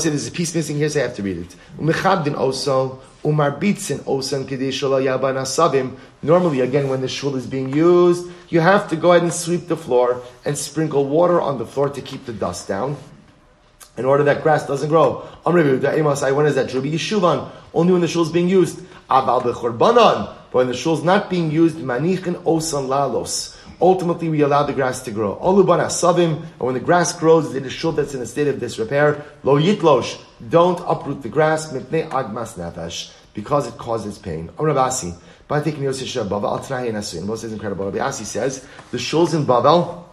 [0.09, 1.55] there's a piece missing here, so I have to read it.
[6.21, 9.67] Normally, again, when the shul is being used, you have to go ahead and sweep
[9.67, 12.97] the floor and sprinkle water on the floor to keep the dust down
[13.97, 15.27] in order that grass doesn't grow.
[15.41, 15.95] When is that
[17.73, 18.85] only when the shul is being used.
[19.07, 19.41] But
[20.51, 23.54] when the shul is not being used, osan lalos.
[23.82, 25.36] Ultimately, we allow the grass to grow.
[25.36, 28.59] Oluban asavim, and when the grass grows, it is shul that's in a state of
[28.59, 29.23] disrepair.
[29.43, 34.49] Lo yitlosh, don't uproot the grass, mipnei agmas nefesh, because it causes pain.
[34.57, 35.17] Rabasi,
[35.47, 37.26] but I think Bavel, al Tanai and Asuin.
[37.26, 37.86] Most is incredible.
[37.86, 40.03] Rabbi Asi says, the shuls in Bavel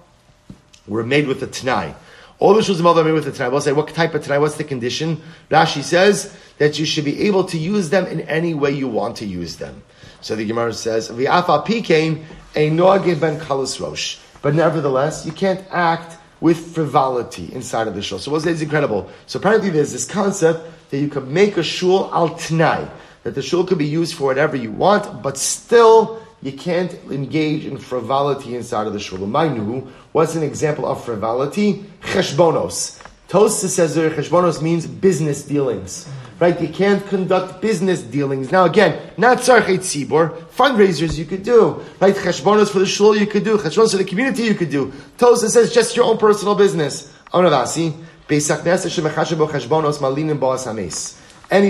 [0.87, 1.95] were made with a Tanai.
[2.39, 3.51] All the shuls in Bavel are made with a Tanai.
[3.51, 4.39] We'll say, what type of Tanai?
[4.39, 5.23] What's the condition?
[5.51, 9.17] Rashi says that you should be able to use them in any way you want
[9.19, 9.83] to use them.
[10.23, 14.18] So the Gemara says, V'afa pikein a ben kalas rosh.
[14.41, 18.18] But nevertheless, you can't act with frivolity inside of the shul.
[18.18, 19.09] So what's it's incredible.
[19.27, 22.89] So apparently there's this concept that you could make a shul al tnai,
[23.23, 27.64] that the shul could be used for whatever you want, but still you can't engage
[27.64, 29.18] in frivolity inside of the shul.
[29.18, 31.85] Mainu, what's an example of frivolity?
[32.03, 33.01] Cheshbonos.
[33.29, 36.09] Tosa says there, cheshbonos means business dealings
[36.43, 36.61] right?
[36.61, 38.51] You can't conduct business dealings.
[38.51, 42.16] Now again, not tzarchet tzibor, fundraisers you could do, right?
[42.16, 44.93] Cheshbonos for the shul you could do, cheshbonos for the community you could do.
[45.18, 47.14] Tosa says just your own personal business.
[47.32, 47.49] Any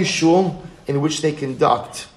[0.05, 2.09] shul in which they conduct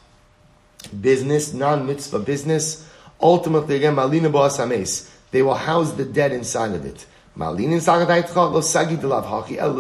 [1.02, 2.90] business, non-mitzvah business,
[3.20, 7.06] ultimately again, malina bo'as they will house the dead inside of it.
[7.36, 8.08] Malin inside of
[8.54, 9.74] lo sagi haki el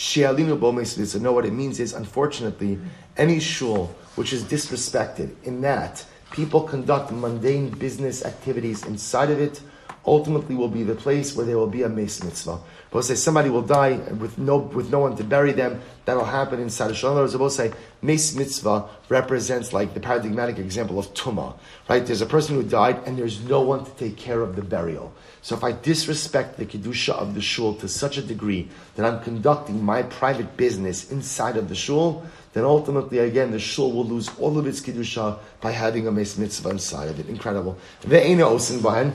[0.00, 2.78] Shealinu So know what it means is, unfortunately,
[3.18, 9.60] any shul which is disrespected in that people conduct mundane business activities inside of it,
[10.06, 12.60] ultimately will be the place where there will be a mace mitzvah.
[12.90, 15.82] But say somebody will die with no with no one to bury them.
[16.06, 17.18] That'll happen inside a shul.
[17.18, 17.70] In other say
[18.00, 21.58] mace mitzvah represents like the paradigmatic example of tuma.
[21.90, 22.06] Right?
[22.06, 25.12] There's a person who died and there's no one to take care of the burial.
[25.42, 29.22] So if I disrespect the kedusha of the shul to such a degree that I'm
[29.22, 34.30] conducting my private business inside of the shul, then ultimately again the shul will lose
[34.38, 37.28] all of its kedusha by having a mace mitzvah inside of it.
[37.28, 37.78] Incredible.
[38.02, 39.12] Ve'ena osin bahen.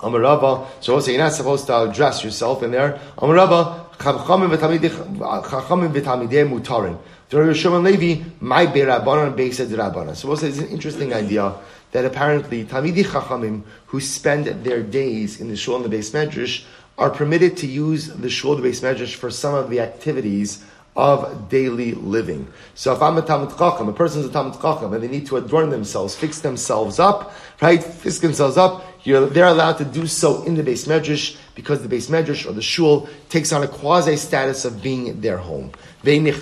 [0.00, 0.66] Amarava.
[0.80, 3.00] So also you're not supposed to dress yourself in there.
[3.16, 3.86] Amarava.
[3.96, 6.98] Chachamim v'tamidei mutarin.
[7.30, 10.16] Rabbi Shimon Levi, my berabbanon beis rabbanon.
[10.16, 11.54] So also it's an interesting idea
[11.92, 16.64] that apparently Talmidei Chachamim who spend their days in the shul and the beis medrash
[16.96, 20.64] are permitted to use the shul the beis medrash for some of the activities
[20.98, 22.52] of daily living.
[22.74, 25.36] So if I'm a Talmid Chacham, a person's a Talmid Chacham, and they need to
[25.36, 27.32] adorn themselves, fix themselves up,
[27.62, 31.88] right, fix themselves up, they're allowed to do so in the beis medrash because the
[31.88, 35.70] beis medrash or the shul takes on a quasi status of being their home.
[36.04, 36.36] You can't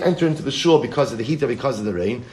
[0.00, 2.24] enter into the shul because of the heat or because of the rain.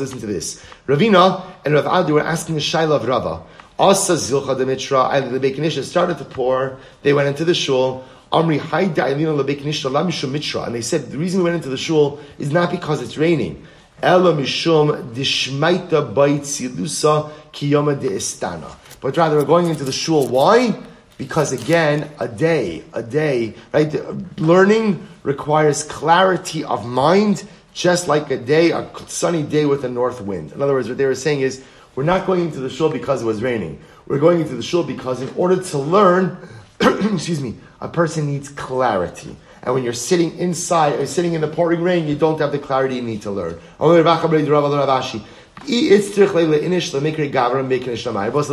[0.00, 0.64] listen to this.
[0.86, 3.42] Ravina and Rav Ada were asking the Shaila of Rava.
[3.78, 8.58] Asa zilcha de mitra, the Bekinisha started to pour, they went into the shul, Amri
[8.58, 10.62] Haida Elina Lebeknishta Lamishum Mitra.
[10.62, 13.66] And they said the reason we went into the shul is not because it's raining.
[14.02, 18.76] Ela Mishum Dishmaita Bait Silusa Kiyama.
[19.00, 20.26] But rather we're going into the shul.
[20.28, 20.78] Why?
[21.16, 23.92] Because again, a day, a day, right?
[24.38, 30.20] Learning requires clarity of mind just like a day, a sunny day with a north
[30.20, 30.52] wind.
[30.52, 31.64] In other words, what they were saying is,
[31.98, 33.80] we're not going into the shul because it was raining.
[34.06, 36.38] We're going into the shul because in order to learn,
[36.80, 39.34] excuse me, a person needs clarity.
[39.64, 42.58] And when you're sitting inside or sitting in the pouring rain, you don't have the
[42.60, 43.58] clarity you need to learn.
[43.80, 44.06] Listen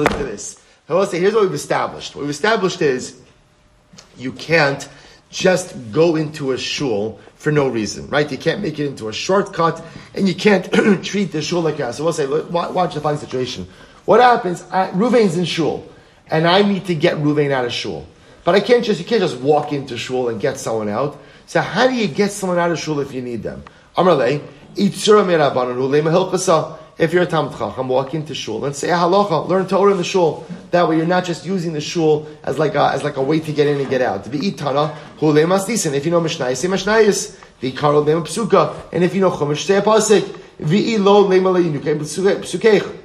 [0.05, 0.59] to this.
[0.87, 2.15] Here's what we've established.
[2.15, 3.21] What we've established is
[4.17, 4.89] you can't
[5.29, 8.31] just go into a shul for no reason, right?
[8.31, 9.79] You can't make it into a shortcut,
[10.15, 10.65] and you can't
[11.03, 11.93] treat the shul like that.
[11.93, 13.67] So we'll say, watch the following situation.
[14.05, 14.63] What happens?
[14.63, 15.87] Ruvain's in shul,
[16.31, 18.07] and I need to get Ruvain out of shul.
[18.43, 21.21] But I can't just, you can't just walk into shul and get someone out.
[21.45, 23.63] So how do you get someone out of shul if you need them?
[26.97, 29.97] If you're a Talmid Chacham, walk into shul and say a halacha, learn Torah in
[29.97, 30.45] the shul.
[30.71, 33.41] That way, you're not just using the shul as like a, as like a way
[33.41, 34.23] to get in and get out.
[34.23, 35.93] V'itana hule masdisen.
[35.93, 37.37] If you know Mishnayis, say Mishnayis.
[37.61, 38.93] V'ikaro lema psuka.
[38.93, 40.21] And if you know Chumash, say a pasuk.
[40.59, 42.97] V'ilo lema leinuke psukeich.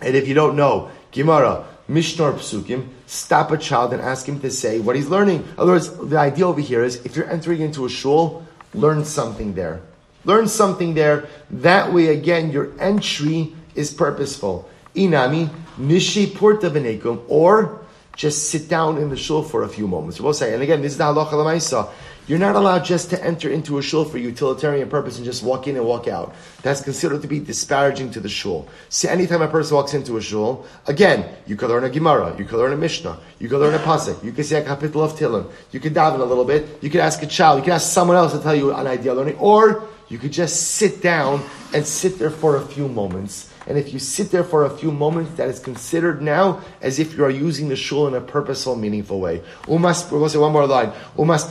[0.00, 4.50] And if you don't know Gemara, Mishnah Psukim, stop a child and ask him to
[4.50, 5.42] say what he's learning.
[5.42, 9.04] In other words, the idea over here is if you're entering into a shul, learn
[9.04, 9.82] something there.
[10.24, 11.28] Learn something there.
[11.50, 14.68] That way, again, your entry is purposeful.
[14.94, 17.80] Inami, nishi purta benekum, or
[18.16, 20.20] just sit down in the shul for a few moments.
[20.20, 21.90] We'll say, and again, this is the halacha lemaisa.
[22.26, 25.68] You're not allowed just to enter into a shul for utilitarian purpose and just walk
[25.68, 26.34] in and walk out.
[26.62, 28.66] That's considered to be disparaging to the shul.
[28.88, 32.46] See, anytime a person walks into a shul, again, you could learn a Gemara, you
[32.46, 35.12] could learn a Mishnah, you could learn a Pasuk, you could say a kapitel of
[35.18, 37.92] Tilim, you could daven a little bit, you could ask a child, you could ask
[37.92, 41.42] someone else to tell you an idea learning, or you could just sit down
[41.72, 43.50] and sit there for a few moments.
[43.66, 47.16] And if you sit there for a few moments, that is considered now as if
[47.16, 49.42] you are using the shul in a purposeful, meaningful way.
[49.62, 50.92] Umas, we'll say one more line.
[51.16, 51.50] Umas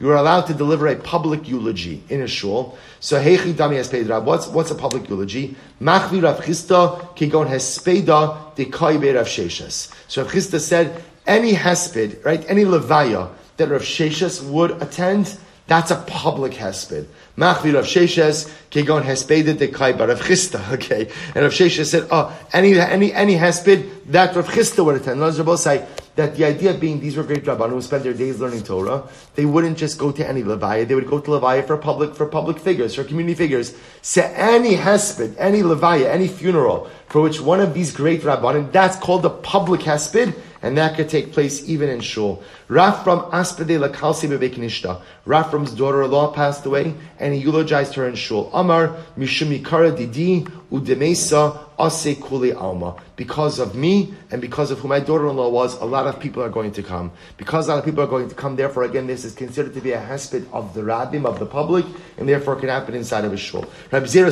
[0.00, 2.78] You are allowed to deliver a public eulogy in a shul.
[3.00, 4.24] So heichi dami hesped rab.
[4.24, 5.56] What's what's a public eulogy?
[5.80, 9.92] Machli Rav Chisda kigon hespeda de kaibe Rav Sheshes.
[10.08, 15.36] So Rav Chisda said any hesped, right, any levaya that Rav Sheshes would attend
[15.72, 17.06] that's a public hesped.
[17.38, 20.60] Machvi Rav Sheshes kegon hespeded de kai Rav Chisda.
[20.74, 25.22] Okay, and Rav Sheshes said, "Oh, any any any hesped that Rav Chisda would attend."
[25.22, 28.38] Let's both say that the idea being these were great rabbanim who spent their days
[28.38, 29.04] learning Torah.
[29.34, 32.26] They wouldn't just go to any levaya; they would go to levaya for public for
[32.26, 33.74] public figures, for community figures.
[34.02, 38.96] So any hesped, any levaya, any funeral for which one of these great rabbanim, that's
[38.96, 42.42] called the public hesped and that could take place even in shul.
[42.68, 45.02] Rafram aspede lakalsi bevekinishta.
[45.26, 48.48] Rafram's daughter-in-law passed away, and he eulogized her in shul.
[48.54, 52.96] Amar mishumi kara didi udemesa ase kuli alma.
[53.16, 56.48] Because of me and because of who my daughter-in-law was, a lot of people are
[56.48, 57.10] going to come.
[57.36, 59.80] Because a lot of people are going to come, therefore, again, this is considered to
[59.80, 61.84] be a hesped of the rabbim of the public,
[62.18, 63.64] and therefore can happen inside of a shul.
[63.90, 64.30] Rabbi Zera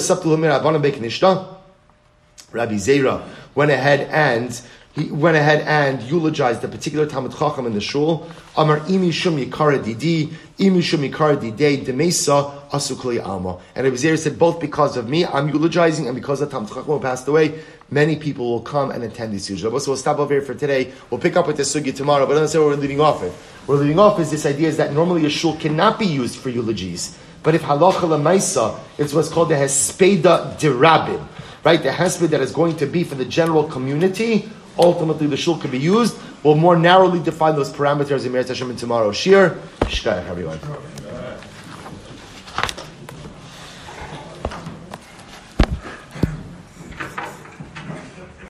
[2.52, 4.60] Rabbi Zera went ahead and
[4.94, 8.28] he went ahead and eulogized the particular Talmid Chacham in the shul.
[8.56, 10.26] Amar imi shum yikara didi,
[10.58, 13.58] imi shum yikara didei demesa asukli alma.
[13.76, 17.00] And Rabbi Zera said, both because of me, I'm eulogizing, and because the Talmid Chacham
[17.00, 17.60] passed away,
[17.90, 19.80] many people will come and attend this yuja.
[19.80, 20.92] So we'll stop over here for today.
[21.08, 23.32] We'll pick up with the sugi tomorrow, but let's say we're leaving off it.
[23.68, 26.48] We're leaving off is this idea is that normally a shul cannot be used for
[26.48, 27.16] eulogies.
[27.44, 31.24] But if halacha lemaisa, it's what's called the hespeda dirabim,
[31.64, 31.80] right?
[31.80, 34.48] The hesped that is going to be for the general community,
[34.82, 36.16] ultimately the shul could be used.
[36.42, 39.12] We'll more narrowly define those parameters in Meretz Hashem in tomorrow.
[39.12, 40.58] Shir, Shkayach, everyone.